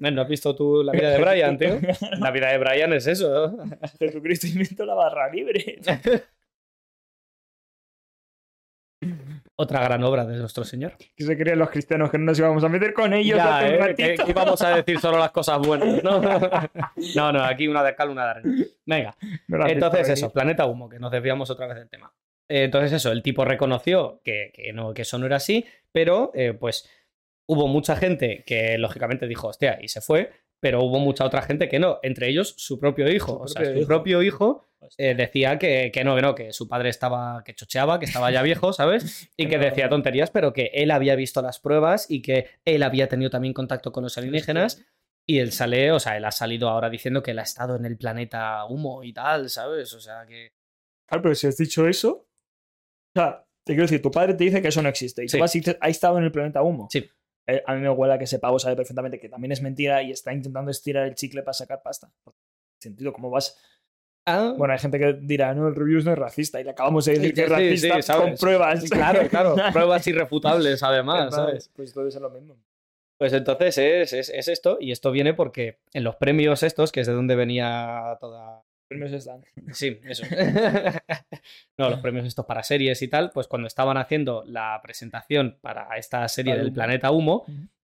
[0.00, 1.78] ¿No has visto tú la vida de Brian, tío?
[2.18, 3.48] La vida de Brian es eso.
[3.48, 3.64] ¿no?
[3.98, 5.78] Jesucristo inventó la barra libre.
[9.58, 10.96] Otra gran obra de nuestro Señor.
[11.16, 13.78] Que se creían los cristianos que no nos íbamos a meter con ellos Ya, hace
[13.78, 13.94] un ¿eh?
[13.94, 16.20] Que, que íbamos a decir solo las cosas buenas, ¿no?
[17.16, 18.64] No, no, aquí una de cal, una de arena.
[18.84, 19.16] Venga,
[19.48, 22.12] No entonces eso, Planeta Humo, que nos desviamos otra vez del tema.
[22.48, 26.32] Eh, Entonces eso, el tipo reconoció que, que no, que eso no era así, pero
[26.34, 26.88] eh, pues
[27.46, 31.68] hubo mucha gente que lógicamente dijo, hostia, y se fue, pero hubo mucha otra gente
[31.68, 33.38] que no, entre ellos su propio hijo.
[33.38, 33.86] Su o sea, propio su hijo.
[33.88, 34.64] propio hijo
[34.98, 38.30] eh, decía que, que no, que no, que su padre estaba, que chocheaba, que estaba
[38.30, 39.28] ya viejo, ¿sabes?
[39.36, 43.08] Y que decía tonterías, pero que él había visto las pruebas y que él había
[43.08, 44.84] tenido también contacto con los alienígenas.
[45.28, 47.84] Y él sale, o sea, él ha salido ahora diciendo que él ha estado en
[47.84, 49.92] el planeta humo y tal, ¿sabes?
[49.92, 50.52] O sea, que...
[51.08, 52.28] Claro, pero si has dicho eso.
[53.16, 55.24] O sea, te quiero decir, tu padre te dice que eso no existe.
[55.24, 55.36] Y Sí.
[55.36, 56.86] tú vas y dices, ha estado en el planeta humo.
[56.92, 57.10] Sí.
[57.46, 60.02] Eh, a mí me huele a que ese pavo sabe perfectamente que también es mentira
[60.02, 62.10] y está intentando estirar el chicle para sacar pasta.
[62.80, 63.56] sentido, ¿cómo vas?
[64.26, 66.60] Ah, Bueno, hay gente que dirá, no, el reviews no es racista.
[66.60, 68.90] Y le acabamos de decir Sí, que es sí, racista sí, con pruebas.
[68.90, 71.70] claro, claro, pruebas irrefutables además, ¿sabes?
[71.74, 72.56] Pues es lo mismo.
[73.18, 77.00] Pues entonces es, es, es esto, y esto viene porque en los premios estos, que
[77.00, 78.62] es de donde venía toda...
[78.88, 79.44] Premios están.
[79.72, 80.24] Sí, eso.
[81.78, 85.96] no, los premios estos para series y tal, pues cuando estaban haciendo la presentación para
[85.96, 86.74] esta serie Para del Humo.
[86.74, 87.44] Planeta Humo,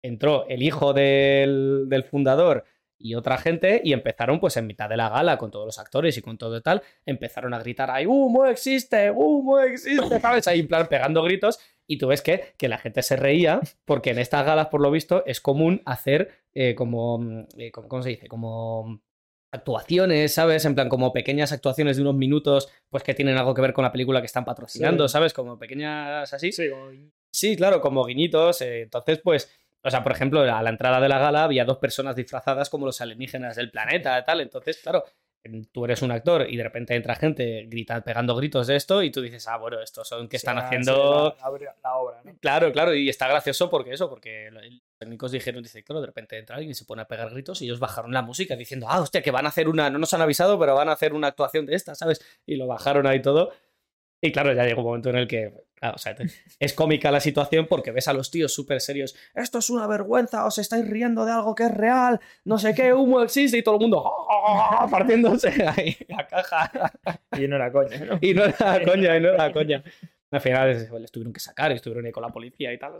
[0.03, 2.64] entró el hijo del, del fundador
[2.99, 6.16] y otra gente y empezaron pues en mitad de la gala con todos los actores
[6.18, 10.47] y con todo y tal, empezaron a gritar ahí, humo existe, humo existe, ¿sabes?
[10.49, 14.11] Ahí en plan pegando gritos y tú ves que, que la gente se reía porque
[14.11, 18.03] en estas galas por lo visto es común hacer eh, como, mm, eh, como- ¿cómo
[18.03, 18.26] se dice?
[18.26, 19.01] Como
[19.53, 20.64] actuaciones, ¿sabes?
[20.64, 23.84] En plan como pequeñas actuaciones de unos minutos pues que tienen algo que ver con
[23.84, 25.12] la película que están patrocinando, Sí.
[25.12, 25.32] ¿sabes?
[25.32, 26.53] Como pequeñas así.
[26.53, 26.90] Sí, como-
[27.32, 28.61] Sí, claro, como guiñitos.
[28.62, 29.51] eh, entonces, pues,
[29.82, 32.86] o sea, por ejemplo, a la entrada de la gala había dos personas disfrazadas como
[32.86, 34.40] los alienígenas del planeta, tal.
[34.40, 35.05] Entonces, claro,
[35.72, 39.11] tú eres un actor y de repente entra gente grita, pegando gritos de esto y
[39.11, 40.93] tú dices, ah, bueno, estos son que están sí, haciendo.
[41.41, 42.32] La, la- la obra, ¿no?
[42.41, 44.62] Claro, claro, y está gracioso porque eso, porque los
[44.99, 47.64] técnicos dijeron, dice, claro, de repente entra alguien y se pone a pegar gritos y
[47.64, 50.20] ellos bajaron la música diciendo, ah, hostia, que van a hacer una, no nos han
[50.20, 52.20] avisado, pero van a hacer una actuación de esta, ¿sabes?
[52.47, 53.53] Y lo bajaron ahí todo.
[54.23, 56.27] Y claro, ya llegó un momento en el que, claro, o sea, te-
[56.61, 60.45] es cómica la situación porque ves a los tíos súper serios, esto es una vergüenza,
[60.45, 63.77] os estáis riendo de algo que es real, no sé qué, humo existe y todo
[63.77, 64.12] el mundo
[64.91, 66.71] partiéndose ahí la caja.
[67.39, 68.18] Y no era coña, ¿no?
[68.23, 69.83] Y no era coña, y no era coña.
[70.33, 72.93] Al final les, les tuvieron que sacar, estuvieron ahí con la policía y tal.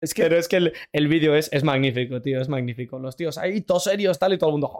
[0.00, 2.98] Es que, pero es que el, el vídeo es, es magnífico, tío, es magnífico.
[2.98, 4.70] Los tíos ahí, todos serios, tal, y todo el mundo.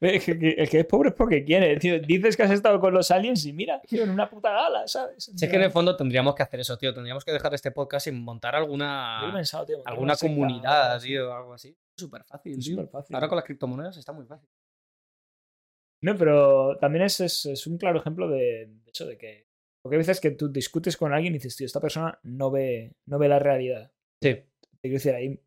[0.00, 1.98] El que, el que es pobre es porque quiere, tío.
[2.00, 5.30] Dices que has estado con los aliens y mira, tío, en una puta gala, ¿sabes?
[5.34, 6.92] Sé que en el fondo tendríamos que hacer eso, tío.
[6.94, 11.76] Tendríamos que dejar este podcast y montar alguna, pensado, tío, alguna comunidad, tío, algo así.
[11.96, 12.74] Súper fácil, Es tío.
[12.76, 13.14] superfácil.
[13.16, 14.48] Ahora con las criptomonedas está muy fácil.
[16.02, 19.46] No, pero también es, es, es un claro ejemplo de, de eso, de que.
[19.82, 22.96] Porque hay veces que tú discutes con alguien y dices, tío, esta persona no ve,
[23.06, 23.92] no ve la realidad.
[24.20, 24.34] Sí.
[24.34, 24.48] Te
[24.82, 25.40] quiero decir, hay,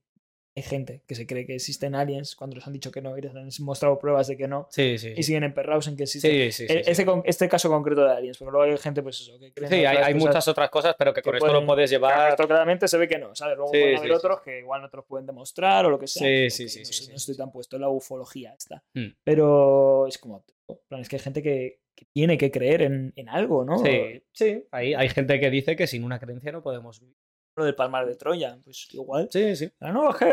[0.59, 3.21] hay gente que se cree que existen aliens cuando les han dicho que no y
[3.21, 5.13] les han mostrado pruebas de que no Sí, sí.
[5.15, 6.31] y siguen emperrados en que existen.
[6.31, 6.91] Sí, este,
[7.25, 10.13] este caso concreto de aliens, porque luego hay gente, pues eso, que creen Sí, hay,
[10.15, 12.31] muchas otras cosas, pero que que con esto lo puedes llevar.
[12.31, 13.55] esto claramente se ve que no, ¿sabes?
[13.57, 16.27] Luego pueden haber otros que igual no te los pueden demostrar o lo que sea.
[16.49, 18.83] Sí, sí, sí, no, sé, no estoy tan puesto en la ufología esta.
[18.93, 19.07] Mm.
[19.23, 20.43] Pero es como,
[20.87, 23.77] plan, es que hay gente que, que tiene que creer en, en algo, ¿no?
[23.79, 24.65] Sí, sí.
[24.71, 27.15] Hay, hay gente que dice que sin una creencia no podemos vivir.
[27.59, 29.27] Lo del palmar de Troya, pues igual.
[29.31, 29.69] Sí, sí.
[29.81, 30.25] Ah, No, es que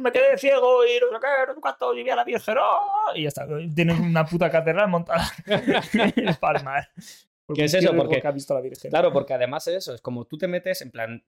[0.00, 2.56] me quedé ciego y no sé qué, no sé cuánto, y vi a la Virgen,
[2.58, 3.12] ¡oh!
[3.14, 3.46] y ya está.
[3.74, 6.88] Tienes una puta catedral montada en el palmar.
[7.46, 7.94] Porque ¿Qué es eso?
[7.94, 8.90] Porque- que ha visto a la Virgen.
[8.90, 11.22] Claro, porque además es eso, es como tú te metes en plan.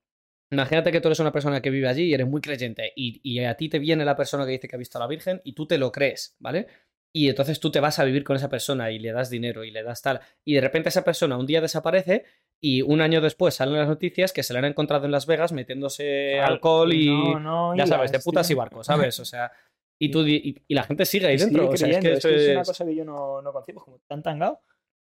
[0.51, 3.45] Imagínate que tú eres una persona que vive allí y eres muy creyente y, y
[3.45, 5.53] a ti te viene la persona que dice que ha visto a la Virgen y
[5.55, 6.69] tú te lo crees, ¿vale?
[7.17, 9.71] Y entonces tú te vas a vivir con esa persona y le das dinero y
[9.71, 10.21] le das tal.
[10.45, 12.25] Y de repente esa persona un día desaparece
[12.61, 15.51] y un año después salen las noticias que se le han encontrado en Las Vegas
[15.51, 17.07] metiéndose alcohol y.
[17.07, 19.19] no, no ya sabes, de putas y barcos, ¿sabes?
[19.19, 19.51] O sea.
[19.99, 21.71] Y, tú, y, y la gente sigue ahí Y sigue dentro.
[21.71, 22.51] o sea, es que es, que es es.
[22.51, 24.61] una cosa que yo no, no concibo, como tan tangado,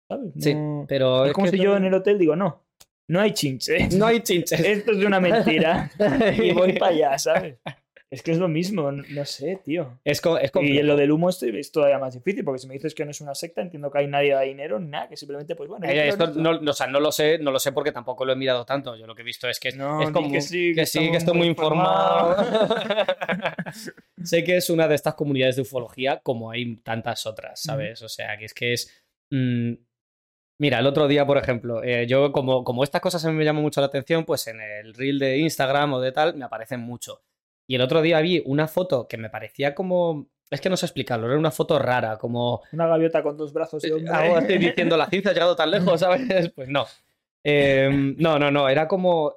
[0.07, 0.33] ¿sabes?
[0.37, 0.55] Sí,
[0.87, 1.25] pero.
[1.25, 2.63] es como si yo en el hotel digo, no,
[3.07, 3.91] no hay chinches.
[3.97, 4.59] No hay chinches.
[4.63, 5.89] Esto es una mentira
[6.39, 7.57] y voy para allá, ¿sabes?
[8.13, 9.99] Es que es lo mismo, no, sé, tío.
[10.03, 10.83] Es, es Y complejo.
[10.83, 13.19] lo del humo es, es todavía más difícil, porque si me dices que no es
[13.21, 15.87] una secta, entiendo que hay nadie da dinero, nada, que simplemente, pues bueno.
[15.87, 16.41] Eh, esto en esto.
[16.43, 18.65] no, no, o sea, no lo sé, no lo sé porque tampoco lo he mirado
[18.67, 18.95] tanto.
[18.95, 20.81] Yo lo que he visto es que es, No, es di como que sí, que
[20.81, 22.37] que sí, estamos que estoy muy informado.
[24.23, 27.61] sé que es una de estas comunidades de ufología, como hay tantas otras.
[27.63, 28.01] ¿sabes?
[28.03, 28.93] O sea, que es que es.
[29.31, 29.73] mm,
[30.59, 33.43] Mira, el otro día, por ejemplo, eh, yo como, como estas cosas a mí me
[33.43, 36.79] llaman mucho la atención, pues en el reel de Instagram o de tal, me aparecen
[36.79, 37.23] mucho.
[37.67, 40.27] Y el otro día vi una foto que me parecía como.
[40.49, 42.61] Es que no sé explicarlo, era una foto rara, como.
[42.71, 44.11] Una gaviota con dos brazos y hombre.
[44.13, 46.51] Algo así diciendo, la ciencia ha llegado tan lejos, ¿sabes?
[46.55, 46.85] Pues no.
[47.43, 49.35] Eh, no, no, no, era como,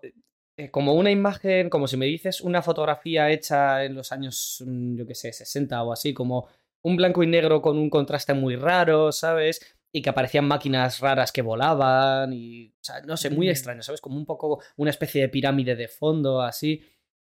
[0.57, 4.97] eh, como una imagen, como si me dices una fotografía hecha en los años, mm,
[4.97, 6.47] yo qué sé, 60 o así, como
[6.83, 9.61] un blanco y negro con un contraste muy raro, ¿sabes?
[9.93, 13.51] Y que aparecían máquinas raras que volaban y, o sea, no sé, muy Mm.
[13.51, 14.01] extraño, ¿sabes?
[14.01, 16.81] Como un poco una especie de pirámide de fondo, así,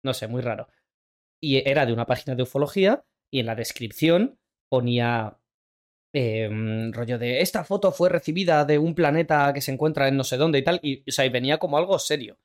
[0.03, 0.67] no sé, muy raro.
[1.43, 4.39] Y era de una página de ufología y en la descripción
[4.69, 5.37] ponía
[6.13, 6.47] eh,
[6.93, 10.37] rollo de esta foto fue recibida de un planeta que se encuentra en no sé
[10.37, 12.37] dónde y tal, y, o sea, y venía como algo serio.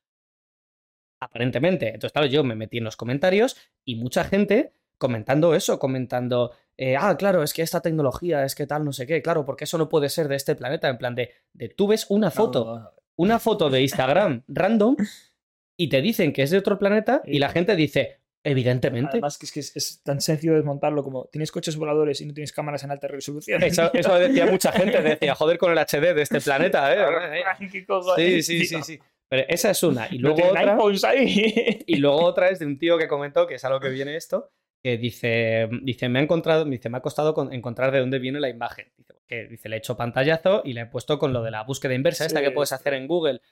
[1.20, 1.86] Aparentemente.
[1.88, 6.96] Entonces, claro, yo me metí en los comentarios y mucha gente comentando eso, comentando, eh,
[6.96, 9.78] ah, claro, es que esta tecnología, es que tal, no sé qué, claro, porque eso
[9.78, 12.90] no puede ser de este planeta, en plan de, de tú ves una foto, No,
[13.14, 14.96] una foto de Instagram random
[15.78, 19.10] y te dicen que es de otro planeta y la gente dice, evidentemente.
[19.12, 22.34] Además, que es que es, es tan sencillo desmontarlo como tienes coches voladores y no
[22.34, 23.62] tienes cámaras en alta resolución.
[23.62, 27.42] Eso, eso decía mucha gente, decía, joder con el HD de este planeta, ¿eh?
[27.72, 28.98] ¿Qué cojones, Sí, sí, sí, sí.
[29.30, 30.08] Pero esa es una.
[30.10, 31.10] Y luego otra.
[31.10, 31.82] ahí.
[31.86, 34.16] Y luego otra es de un tío que comentó, que es a lo que viene
[34.16, 34.50] esto,
[34.82, 38.40] que dice, dice, me ha encontrado, dice, me ha costado con- encontrar de dónde viene
[38.40, 38.90] la imagen.
[38.96, 41.92] Dice, dice, le he hecho pantallazo y le he puesto con lo de la búsqueda
[41.92, 43.42] inversa, esta Sí, que puedes hacer en Google.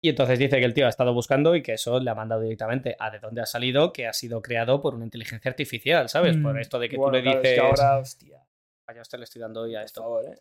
[0.00, 2.42] Y entonces dice que el tío ha estado buscando y que eso le ha mandado
[2.42, 6.36] directamente a de dónde ha salido, que ha sido creado por una inteligencia artificial, ¿sabes?
[6.36, 7.54] Por Mm, esto de que bueno, tú le claro, es dices.
[7.54, 8.42] que ahora, hostia,
[8.88, 10.00] Vaya, usted le estoy dando hoy a por esto.
[10.00, 10.38] favor, ¿eh?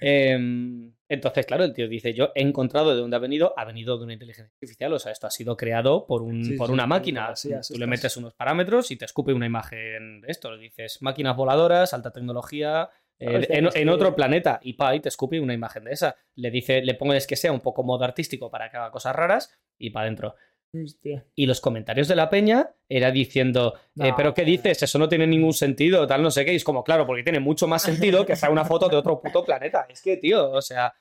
[0.00, 3.98] Em, entonces, claro, el tío dice, yo he encontrado de dónde ha venido, ha venido
[3.98, 6.72] de una inteligencia artificial, o sea, esto ha sido creado por, un, Sí, por sí,
[6.74, 7.34] una sí, máquina.
[7.66, 10.52] Tú le metes unos parámetros y te escupe una imagen de esto.
[10.52, 12.88] Le dices máquinas voladoras, alta tecnología,
[13.18, 16.16] en, otro planeta, y pa, y te escupe una imagen de esa.
[16.36, 19.58] Le dice, le pones que sea un poco modo artístico para que haga cosas raras
[19.78, 20.34] y para adentro.
[20.72, 21.24] Hostia.
[21.34, 24.82] Y los comentarios de la peña era diciendo, eh, pero ¿qué dices?
[24.82, 26.52] Eso no tiene ningún sentido, tal, no sé qué.
[26.52, 29.20] Y es como, claro, porque tiene mucho más sentido que sea una foto de otro
[29.20, 29.86] puto planeta.
[29.88, 30.92] Es que, tío, o sea,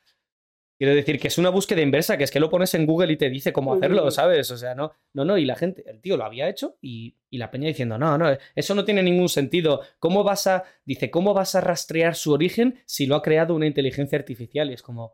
[0.78, 3.18] quiero decir que es una búsqueda inversa, que es que lo pones en Google y
[3.18, 4.52] te dice cómo hacerlo, ¿sabes?
[4.52, 5.38] O sea, no, no, no.
[5.38, 8.28] Y la gente, el tío lo había hecho y, y la peña diciendo, no, no,
[8.56, 9.82] eso no tiene ningún sentido.
[10.00, 13.66] ¿Cómo vas a, dice, cómo vas a rastrear su origen si lo ha creado una
[13.66, 14.70] inteligencia artificial?
[14.70, 15.14] Y es como,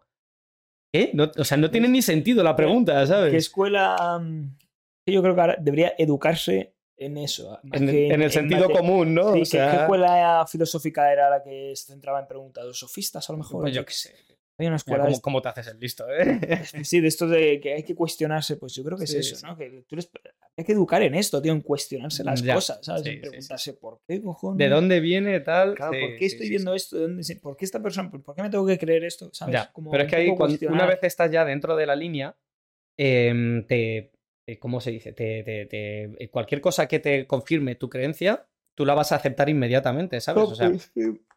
[0.91, 1.11] ¿qué?
[1.13, 3.31] No- o sea, no tiene ni sentido la pregunta, ¿sabes?
[3.31, 4.21] ¿Qué escuela?
[5.05, 7.59] yo creo que ahora debería educarse en eso.
[7.71, 9.33] En, el sentido común, ¿no?
[9.33, 12.63] Sí, O ¿qué- sea, ¿qué escuela filosófica era la que se centraba en preguntas?
[12.65, 13.61] ¿Los sofistas, a lo mejor?
[13.63, 14.13] pues yo qué sé.
[14.57, 16.23] Hay una escuela ¿cómo, te haces el listo, eh?
[16.83, 19.35] Sí, de esto de que hay que cuestionarse, pues yo creo que Sí, es eso,
[19.37, 19.45] sí.
[19.45, 19.57] ¿no?
[19.57, 20.09] Que tú les...
[20.55, 23.01] Hay que educar en esto, tío, en cuestionarse las Ya, cosas, ¿sabes?
[23.03, 24.59] sí, en preguntarse por qué cojones.
[24.59, 25.73] ¿De dónde viene tal?
[25.75, 26.97] Claro, ¿por qué estoy viendo esto?
[26.97, 28.11] ¿De dónde ¿Por qué esta persona?
[28.11, 29.29] ¿Por qué me tengo que creer esto?
[29.33, 29.53] ¿Sabes?
[29.55, 30.35] Ya, Como Pero es que ahí,
[30.69, 32.35] una vez estás ya dentro de la línea,
[32.97, 34.11] em, te,
[34.45, 35.13] te- ¿Cómo se dice?
[35.13, 38.45] Te, te- te- cualquier cosa que te confirme tu creencia,
[38.75, 40.43] tú la vas a aceptar inmediatamente, ¿sabes?
[40.43, 40.71] O sea,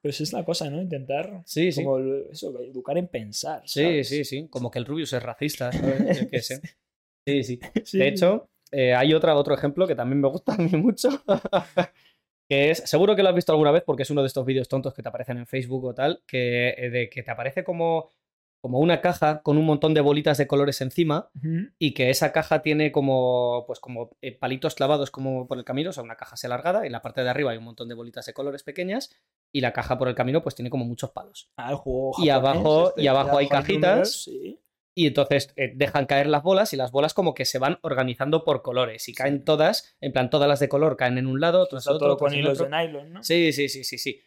[0.02, 0.80] Pues, es la cosa, ¿no?
[0.80, 1.82] Intentar sí, sí.
[1.82, 1.98] como
[2.30, 3.62] eso, educar en pensar.
[3.64, 4.08] Sí, ¿sabes?
[4.08, 4.48] sí, sí.
[4.48, 6.20] Como que el Rubius es racista, ¿sabes?
[6.20, 6.60] Yo qué sé.
[7.26, 7.60] Sí, sí.
[7.84, 11.08] Sí, De hecho, eh, hay otra, otro ejemplo que también me gusta a mí mucho.
[12.48, 14.68] que es, seguro que lo has visto alguna vez porque es uno de estos vídeos
[14.68, 18.10] tontos que te aparecen en Facebook o tal, que, eh, de, que te aparece como,
[18.60, 21.30] como una caja con un montón de bolitas de colores encima
[21.78, 25.90] y que esa caja tiene como, pues como eh, palitos clavados como por el camino,
[25.90, 27.88] o sea, una caja así alargada, y en la parte de arriba hay un montón
[27.88, 29.10] de bolitas de colores pequeñas
[29.52, 31.50] y la caja por el camino pues tiene como muchos palos.
[31.56, 34.22] Ah, el juego Y japonés abajo- este, y abajo hay números, cajitas.
[34.24, 34.60] sí.
[34.98, 38.44] Y entonces eh, dejan caer las bolas y las bolas como que se van organizando
[38.44, 41.60] por colores y caen todas, en plan todas las de color caen en un lado,
[41.60, 43.22] otras en otro, todo con otras hilos de nylon, ¿no?
[43.22, 44.22] Sí, sí, sí, sí, sí.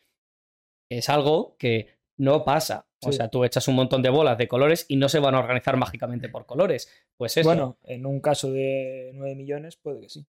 [0.91, 2.85] Es algo que no pasa.
[3.01, 3.17] O Sí.
[3.17, 5.77] sea, tú echas un montón de bolas de colores y no se van a organizar
[5.77, 6.91] mágicamente por colores.
[7.17, 7.47] Pues eso.
[7.49, 10.27] Bueno, en un caso de 9 millones puede que sí.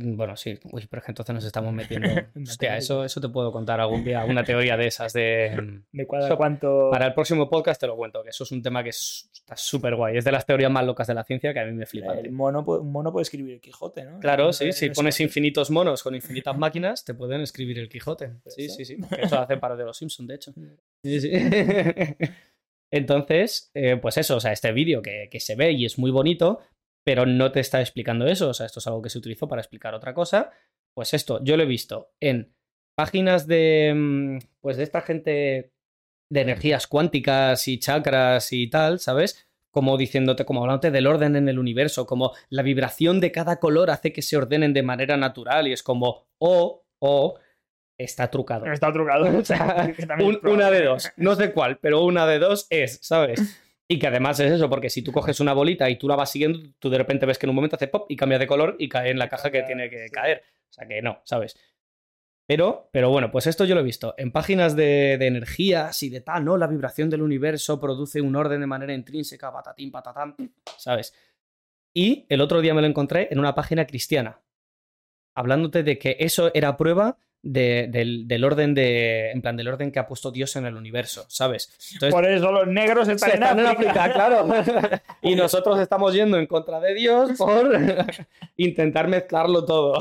[0.00, 0.58] Bueno, sí.
[0.72, 2.08] Uy, pero es que entonces nos estamos metiendo.
[2.34, 5.80] En Hostia, eso, eso te puedo contar algún día, una teoría de esas de.
[5.92, 6.88] De cuadra Eso, cuánto.
[6.90, 9.56] Para el próximo podcast te lo cuento, que eso es un tema que es- está
[9.56, 10.16] súper guay.
[10.16, 12.12] Es de las teorías más locas de la ciencia que a mí me flipa.
[12.14, 14.18] El mono, un mono puede escribir el Quijote, ¿no?
[14.20, 17.78] Claro, No, sí, no si es pones infinitos monos con infinitas máquinas, te pueden escribir
[17.78, 18.32] el Quijote.
[18.46, 18.74] Sí, Eso.
[18.76, 18.96] sí, sí.
[19.20, 20.52] Eso hace para de los Simpsons, de hecho.
[21.02, 21.30] Sí, sí.
[22.90, 26.10] Entonces, eh, pues eso, o sea, este vídeo que, que se ve y es muy
[26.10, 26.60] bonito,
[27.08, 28.50] pero no te está explicando eso.
[28.50, 30.50] O sea, esto es algo que se utilizó para explicar otra cosa.
[30.94, 32.54] Pues esto, yo lo he visto en
[32.94, 33.94] páginas de.
[33.96, 35.72] mm, Pues de esta gente
[36.30, 39.48] de energías cuánticas y chakras y tal, ¿sabes?
[39.72, 43.90] Como diciéndote, como hablándote del orden en el universo, como la vibración de cada color
[43.90, 47.38] hace que se ordenen de manera natural y es como, o, o,
[47.98, 48.66] está trucado.
[48.66, 49.24] Está trucado.
[49.38, 49.90] O sea,
[50.20, 53.40] un- una de dos, no sé cuál, pero una de dos es, ¿sabes?
[53.90, 56.30] Y que además es eso, porque si tú coges una bolita y tú la vas
[56.30, 58.76] siguiendo, tú de repente ves que en un momento hace pop y cambia de color
[58.78, 60.42] y cae en la caja que tiene que caer.
[60.68, 61.58] O sea que no, ¿sabes?
[62.46, 66.10] Pero, pero bueno, pues esto yo lo he visto en páginas de, de energías y
[66.10, 66.58] de tal, ¿no?
[66.58, 70.36] La vibración del universo produce un orden de manera intrínseca, patatín, patatán,
[70.76, 71.14] ¿sabes?
[71.94, 74.40] Y el otro día me lo encontré en una página cristiana,
[75.34, 79.92] hablándote de que eso era prueba de- del, del orden de, en plan, del orden
[79.92, 81.70] que ha puesto Dios en el universo, ¿sabes?
[81.94, 84.04] Entonces, Por eso los negros están, en están en África.
[84.04, 84.48] África, claro.
[85.22, 87.70] y nosotros estamos yendo en contra de Dios por
[88.56, 89.94] intentar mezclarlo todo.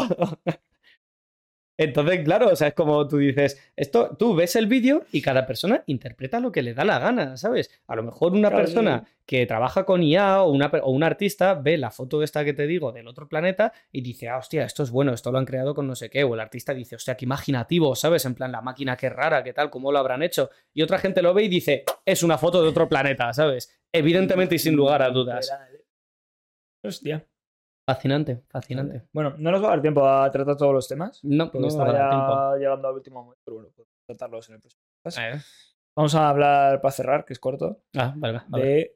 [1.77, 5.45] Entonces, claro, o sea, es como tú dices, esto, tú ves el vídeo y cada
[5.45, 7.69] persona interpreta lo que le da la gana, ¿sabes?
[7.87, 11.53] A lo mejor una Claro, persona que trabaja con IA o, una, o un artista
[11.53, 14.81] ve la foto esta que te digo del otro planeta y dice, ah, hostia, esto
[14.83, 16.23] es bueno, esto lo han creado con no sé qué.
[16.23, 18.25] O el artista dice, hostia, qué imaginativo, ¿sabes?
[18.25, 20.49] En plan, la máquina qué rara, qué tal, cómo lo habrán hecho.
[20.73, 23.79] Y otra gente lo ve y dice, es una foto de otro planeta, ¿sabes?
[23.91, 25.51] Evidentemente y sin lugar a dudas.
[26.83, 27.27] Hostia.
[27.87, 29.03] Fascinante, fascinante.
[29.13, 31.23] Bueno, no nos va a dar tiempo a tratar todos los temas.
[31.23, 32.55] No, Porque no está ya tiempo.
[32.57, 34.83] llegando al último momento, pero bueno, podemos tratarlos en el próximo.
[35.23, 35.39] Eh,
[35.95, 38.65] Vamos a hablar, para cerrar, que es corto, Ah, vale, vale.
[38.65, 38.95] de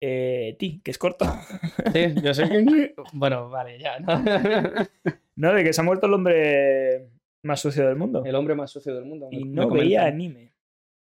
[0.00, 1.24] eh, ti, que es corto.
[1.92, 2.94] Sí, yo sé que...
[3.12, 3.98] Bueno, vale, ya.
[3.98, 4.06] ¿no?
[5.36, 7.10] no, de que se ha muerto el hombre
[7.42, 8.22] más sucio del mundo.
[8.24, 9.28] El hombre más sucio del mundo.
[9.32, 10.54] y no veía anime,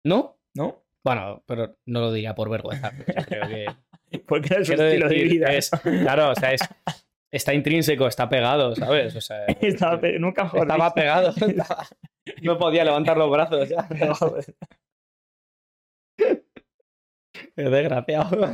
[0.06, 0.38] ¿No?
[0.54, 0.84] ¿no?
[1.04, 2.92] Bueno, pero no lo diría por vergüenza.
[2.96, 3.66] Yo creo que...
[4.28, 5.48] Porque era su estilo de vida.
[5.52, 6.62] es- claro, o sea, es,
[7.34, 9.16] está intrínseco, está pegado, ¿sabes?
[9.16, 10.96] O sea, Estaba pe- nunca mejor estaba dicho.
[10.96, 11.30] pegado.
[11.48, 11.88] estaba-
[12.44, 13.88] no podía levantar los brazos ya.
[17.56, 18.48] Qué desgraciado.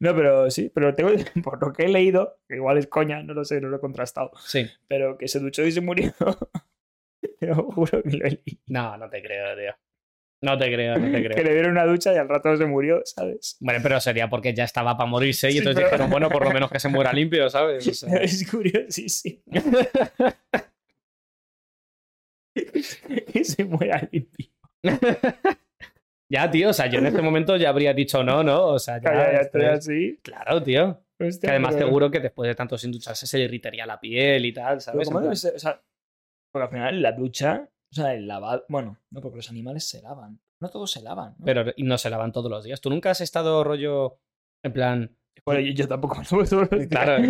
[0.00, 1.10] No, pero sí, pero tengo,
[1.44, 3.80] por lo que he leído, que igual es coña, no lo sé, no lo he
[3.80, 4.66] contrastado, Sí.
[4.88, 6.12] pero que se duchó y se murió.
[7.38, 8.60] Te lo juro que lo he leído.
[8.66, 9.74] No, no te creo, tío.
[10.42, 11.44] No te creo, no te Que creo.
[11.44, 13.56] le dieron una ducha y al rato se murió, ¿sabes?
[13.60, 16.44] Bueno, pero sería porque ya estaba para morirse y Sí, entonces pero- dijeron, bueno, por
[16.44, 17.86] lo menos que se muera limpio, ¿sabes?
[17.86, 19.40] O sea, Es curiosísimo.
[22.54, 24.46] que se muera limpio.
[26.28, 28.66] ya, tío, o sea, yo en este momento ya habría dicho no, ¿no?
[28.66, 29.02] O sea, ya.
[29.02, 30.18] Calla, ya esto estoy es- así.
[30.22, 31.00] Claro, tío.
[31.20, 34.00] Hostia, Que además pero- seguro que después de tanto sin ducharse se le irritaría la
[34.00, 35.08] piel y tal, pero ¿sabes?
[36.50, 38.64] porque al final la ducha, o sea, el lavado.
[38.68, 40.40] Bueno, no, porque los animales se lavan.
[40.60, 41.34] No todos se lavan.
[41.38, 41.44] ¿no?
[41.44, 42.80] Pero y no se lavan todos los días.
[42.80, 44.18] ¿Tú nunca has estado rollo
[44.62, 45.16] en plan...
[45.44, 46.88] Bueno, yo, yo tampoco me subo todos los días.
[46.88, 47.22] Claro,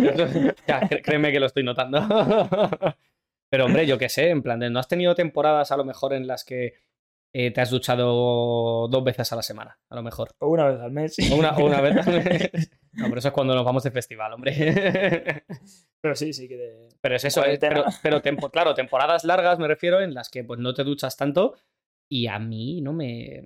[0.67, 1.99] ya, créeme que lo estoy notando.
[3.49, 6.13] Pero hombre, yo qué sé, en plan de, ¿no has tenido temporadas a lo mejor
[6.13, 6.73] en las que
[7.33, 9.79] eh, te has duchado dos veces a la semana?
[9.89, 10.31] A lo mejor.
[10.39, 11.17] O una vez al mes.
[11.31, 11.95] O una, o una vez.
[12.95, 15.43] No, pero eso es cuando nos vamos de festival, hombre.
[16.03, 16.57] Pero sí, sí que.
[16.57, 20.29] de- Pero es eso, eh, pero, pero tempo- claro, temporadas largas me refiero en las
[20.29, 21.55] que pues no te duchas tanto
[22.11, 23.41] y a mí no me...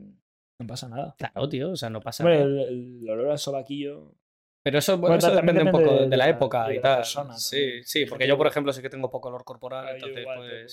[0.59, 1.15] No pasa nada.
[1.19, 2.43] Claro, tío, o sea, no pasa nada.
[2.43, 2.59] el,
[3.03, 4.15] el olor al sobaquillo.
[4.65, 6.73] Pero eso, Bueno, eso también depende un poco de de la la- época y y
[6.73, 6.95] de la tal.
[6.97, 10.67] persona Sí, sí, porque yo, por ejemplo, sí que tengo poco olor corporal, entonces igual,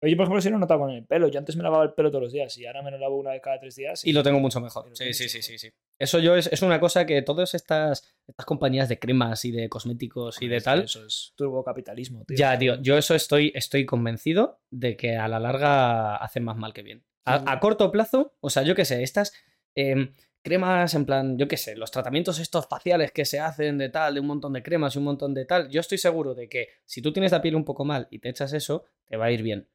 [0.00, 0.08] pues...
[0.08, 1.28] Oye, por ejemplo, si no he notado con el pelo.
[1.28, 3.30] Yo antes me lavaba el pelo todos los días y ahora me lo lavo una
[3.30, 4.04] vez cada tres días.
[4.04, 4.88] Y lo tengo mucho mejor.
[4.88, 5.70] Lo Sí, sí, sí, sí, sí.
[5.98, 9.68] Eso yo es, es una cosa que todas estas, estas compañías de cremas y de
[9.68, 12.36] cosméticos y de tal, Eso es turbocapitalismo, tío.
[12.36, 16.72] ya, tío, yo eso estoy, estoy convencido de que a la larga hacen más mal
[16.72, 17.04] que bien.
[17.24, 17.44] A, Sí.
[17.48, 19.32] a corto plazo, o sea, yo qué sé, estas
[19.74, 23.90] em, cremas en plan, yo qué sé, los tratamientos estos faciales que se hacen de
[23.90, 26.48] tal, de un montón de cremas y un montón de tal, yo estoy seguro de
[26.48, 29.26] que si tú tienes la piel un poco mal y te echas eso, te va
[29.26, 29.68] a ir bien.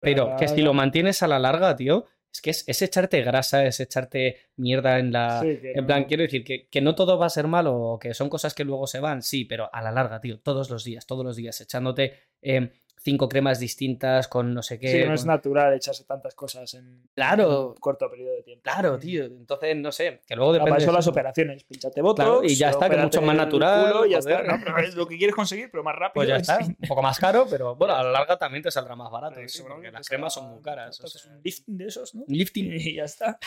[0.00, 3.64] Pero que si lo mantienes a la larga, tío, es que es, es echarte grasa,
[3.64, 5.40] es echarte mierda en la...
[5.40, 8.14] Sí, En plan, quiero decir que, que no todo va a ser malo o que
[8.14, 11.06] son cosas que luego se van, sí, pero a la larga, tío, todos los días,
[11.06, 12.70] todos los días, echándote em,
[13.06, 14.88] cinco cremas distintas con no sé qué.
[15.02, 17.68] Sí, no es natural echarse tantas cosas en Claro.
[17.70, 18.62] un corto periodo de tiempo.
[18.64, 20.70] Claro, tío, entonces no sé, que luego depende.
[20.72, 21.64] para eso las operaciones.
[21.64, 22.24] Pinchate botox.
[22.26, 24.40] Claro, y ya está, que opérate mucho más natural, culo y ya joder.
[24.40, 24.56] está.
[24.58, 26.14] No, pero es lo que quieres conseguir, pero más rápido.
[26.14, 28.94] Pues ya está, un poco más caro, pero bueno, a la larga también te saldrá
[28.96, 31.00] más barato, Pero sí, porque que las cremas son muy caras.
[31.00, 31.32] o sea.
[31.32, 32.24] un lifting de esos, ¿no?
[32.28, 32.72] Lifting.
[32.72, 33.38] Y ya está.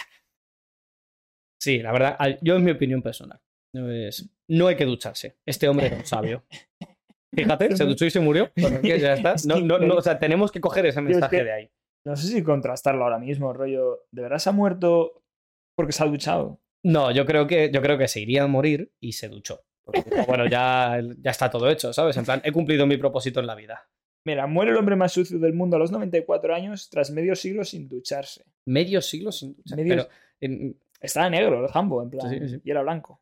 [1.61, 3.39] Sí, la verdad, yo en mi opinión personal,
[3.73, 5.37] es- no hay que ducharse.
[5.45, 6.43] Este hombre era un sabio.
[7.33, 8.51] Fíjate, se duchó y se murió.
[8.83, 9.35] Ya está.
[9.45, 11.69] No, no, no, o sea, tenemos que coger ese es mensaje que- de ahí.
[12.05, 14.05] No sé si contrastarlo ahora mismo, rollo.
[14.11, 15.21] ¿De verdad se ha muerto
[15.75, 16.59] porque se ha duchado?
[16.83, 19.61] No, yo creo que, yo creo que se iría a morir y se duchó.
[19.83, 22.15] Porque, bueno, ya, ya está todo hecho, ¿sabes?
[22.17, 23.89] En plan, he cumplido mi propósito en la vida.
[24.25, 27.63] Mira, muere el hombre más sucio del mundo a los 94 años tras medio siglo
[27.65, 28.45] sin ducharse.
[28.65, 29.77] Medio siglo sin duchar.
[29.77, 30.09] Medio- Pero,
[30.39, 32.61] en- Estaba negro el jambo, en plan, Sí, sí.
[32.63, 33.21] y era blanco.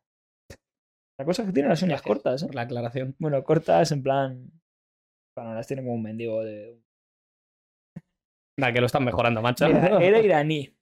[1.18, 2.46] La cosa es que tiene las uñas Gracias cortas, ¿eh?
[2.46, 3.16] por la aclaración.
[3.18, 4.52] Bueno, cortas en plan...
[5.36, 6.80] Bueno, las tiene como un mendigo de...
[8.58, 9.66] Nada, que lo están mejorando, macho.
[9.66, 10.74] Mira, era iraní.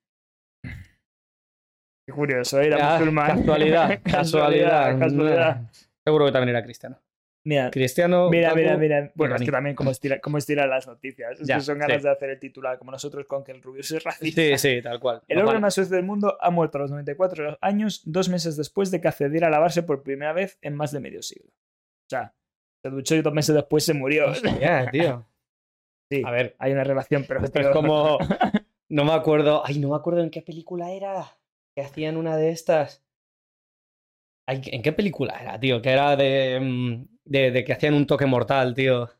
[2.06, 3.38] Qué curioso, era musulmán.
[3.44, 4.98] Casualidad, casualidad.
[4.98, 5.70] casualidad.
[6.04, 7.00] Seguro que también era cristiano.
[7.46, 8.28] Mira, Cristiano.
[8.28, 9.12] Mira, mira, mira.
[9.14, 11.40] Bueno, es que también como estira, como estiran las noticias.
[11.40, 12.02] Es Ya, que son ganas sí.
[12.02, 14.42] de hacer el titular, como nosotros con que el rubio es racista.
[14.42, 15.22] Sí, sí, tal cual.
[15.28, 18.90] El hombre más sucio del mundo ha muerto a los 94 años, dos meses después
[18.90, 21.48] de que accediera a lavarse por primera vez en más de medio siglo.
[21.50, 22.34] O sea,
[22.82, 24.30] se duchó y dos meses después se murió.
[24.30, 25.26] Hostia, tío.
[26.10, 28.18] Sí, A ver, hay una relación, pero esto es como.
[28.88, 29.62] No me acuerdo.
[29.66, 31.36] Ay, no me acuerdo en qué película era.
[31.76, 33.04] Que hacían una de estas.
[34.48, 35.82] Ay, ¿En qué película era, tío?
[35.82, 37.06] Que era de.
[37.26, 39.10] De, de que hacían un toque mortal, tío.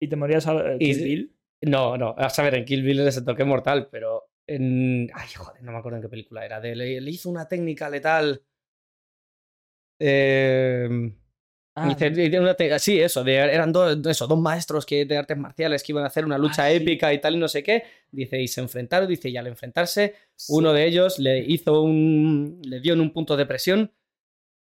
[0.00, 1.32] Y te morías a Kill Bill.
[1.62, 5.10] No, no, a saber, en Kill Bill es el toque mortal, pero en...
[5.12, 6.60] Ay, joder, no me acuerdo en qué película era.
[6.60, 8.42] De, le, le hizo una técnica letal.
[9.98, 11.12] Eh,
[11.78, 15.82] Ah, una te- sí, eso, de- eran dos, eso, dos maestros que, de artes marciales
[15.82, 16.76] que iban a hacer una lucha Ah, sí.
[16.76, 17.82] épica y tal y no sé qué.
[18.10, 20.54] Dice, y se enfrentaron, dice, y al enfrentarse, sí.
[20.54, 22.62] uno de ellos le hizo un.
[22.64, 23.92] le dio en un punto de presión,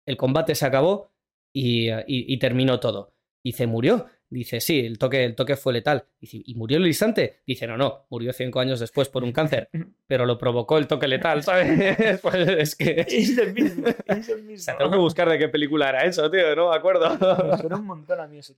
[0.06, 1.14] el combate se acabó
[1.54, 3.14] y, y- y terminó todo.
[3.44, 4.06] Dice, murió.
[4.32, 6.06] Dice, sí, el toque, el toque fue letal.
[6.22, 7.40] Dice, ¿y murió el instante?
[7.48, 9.70] Dice, no, no, murió cinco años después por un cáncer,
[10.08, 12.20] pero lo provocó el toque letal, ¿sabes?
[12.22, 13.06] pues es que.
[13.08, 14.58] Es el mismo, es el O mismo.
[14.60, 17.10] sea, tengo que buscar de qué película era eso, tío, no me acuerdo.
[17.50, 18.54] Me suena un montón a mí eso.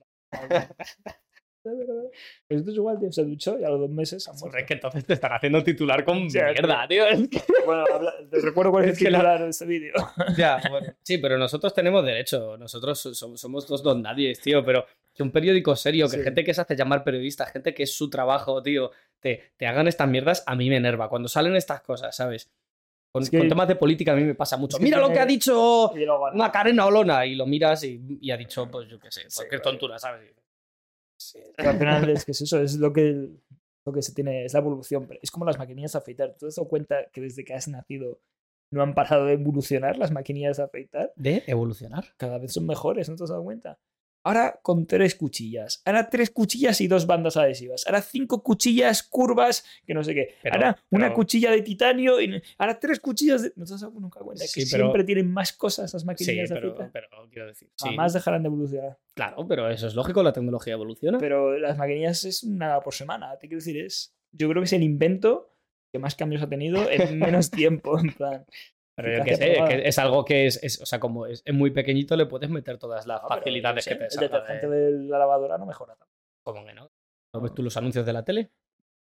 [1.62, 3.12] Pues esto es igual, tío.
[3.12, 4.58] Se duchó y a los dos meses ha muerto.
[4.58, 7.06] Es que entonces te están haciendo titular con Sí, mierda, tío.
[7.06, 9.66] Es que- Bueno, habla- te recuerdo cuál es el Es que la- titular de este
[9.66, 9.92] vídeo.
[10.36, 10.92] Ya, bueno.
[11.02, 12.56] Sí, pero nosotros tenemos derecho.
[12.56, 14.64] Nosotros so- somos, somos dos don nadies, tío.
[14.64, 14.84] Pero
[15.14, 16.22] que un periódico serio, que Sí.
[16.24, 18.90] gente que se hace llamar periodista, gente que es su trabajo, tío,
[19.20, 21.08] te, te hagan estas mierdas, a mí me enerva.
[21.08, 22.50] Cuando salen estas cosas, ¿sabes?
[23.12, 24.78] Con, Es que- con temas de política a mí me pasa mucho.
[24.80, 25.92] Mira lo que ha dicho
[26.52, 29.60] Karen Olona y lo miras y, y ha dicho, pues yo qué sé, Sí, cualquier
[29.60, 29.76] claro.
[29.78, 30.32] tontura, ¿sabes?
[31.56, 33.28] Final es que es eso, es lo que,
[33.84, 35.06] lo que se tiene, es la evolución.
[35.06, 36.32] Pero es como las maquinillas de afeitar.
[36.32, 38.20] ¿Tú te has dado cuenta que desde que has nacido
[38.70, 41.12] no han parado de evolucionar las maquinillas de afeitar?
[41.16, 42.04] De evolucionar.
[42.16, 43.78] Cada vez son mejores, ¿no te has dado cuenta?
[44.24, 45.82] Ahora con tres cuchillas.
[45.84, 47.84] Ahora tres cuchillas y dos bandas adhesivas.
[47.86, 50.36] Ahora cinco cuchillas curvas que no sé qué.
[50.42, 52.20] Pero- ahora una pero- cuchilla de titanio.
[52.20, 52.40] Y...
[52.58, 53.52] Ahora tres cuchillas de...
[53.56, 54.44] ¿No te has dado nunca cuenta?
[54.46, 56.90] Sí, que pero- siempre tienen más cosas Sí, maquinillas de pero, afeitar.
[56.92, 57.68] pero quiero decir.
[57.76, 57.88] sí.
[57.88, 58.98] Jamás dejarán de evolucionar.
[59.14, 61.18] Claro, pero eso es lógico, la tecnología evoluciona.
[61.18, 63.36] Pero las maquinillas es una por semana.
[63.38, 64.14] Te quiero decir, es.
[64.30, 65.48] Yo creo que es el invento
[65.92, 67.98] que más cambios ha tenido en menos tiempo.
[67.98, 68.46] En plan.
[68.94, 71.54] Pero yo qué sé, que es algo que es, es- o sea, como es, es
[71.54, 74.92] muy pequeñito, le puedes meter todas las No, facilidades que te El detergente de...
[74.98, 76.12] de la lavadora no mejora tanto.
[76.44, 76.90] ¿Cómo que no?
[77.34, 78.50] ¿No ves tú los anuncios de la tele?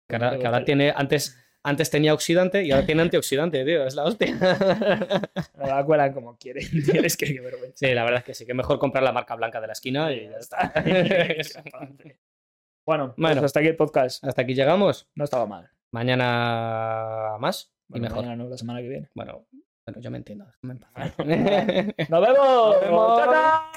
[0.09, 4.05] Que ahora, que tiene, antes, antes tenía oxidante y ahora tiene antioxidante, tío, es la
[4.05, 4.35] hostia.
[5.59, 6.67] No la cuelan como quieren.
[6.85, 7.77] Tienes que qué vergüenza.
[7.77, 10.13] Sí, la verdad es que sí, que mejor comprar la marca blanca de la esquina
[10.13, 10.73] y ya está.
[12.87, 13.45] bueno, pues Bueno.
[13.45, 14.25] hasta aquí el podcast.
[14.25, 15.09] Hasta aquí llegamos.
[15.15, 15.71] No estaba mal.
[15.91, 18.19] Mañana más y mejor.
[18.25, 19.09] mañana no, la semana que viene.
[19.15, 19.47] Bueno,
[19.87, 21.13] bueno, yo me entiendo, déjame pasar.
[22.09, 22.73] ¡Nos vemos!
[22.73, 23.19] ¡Nos vemos!
[23.19, 23.71] ¡Chata!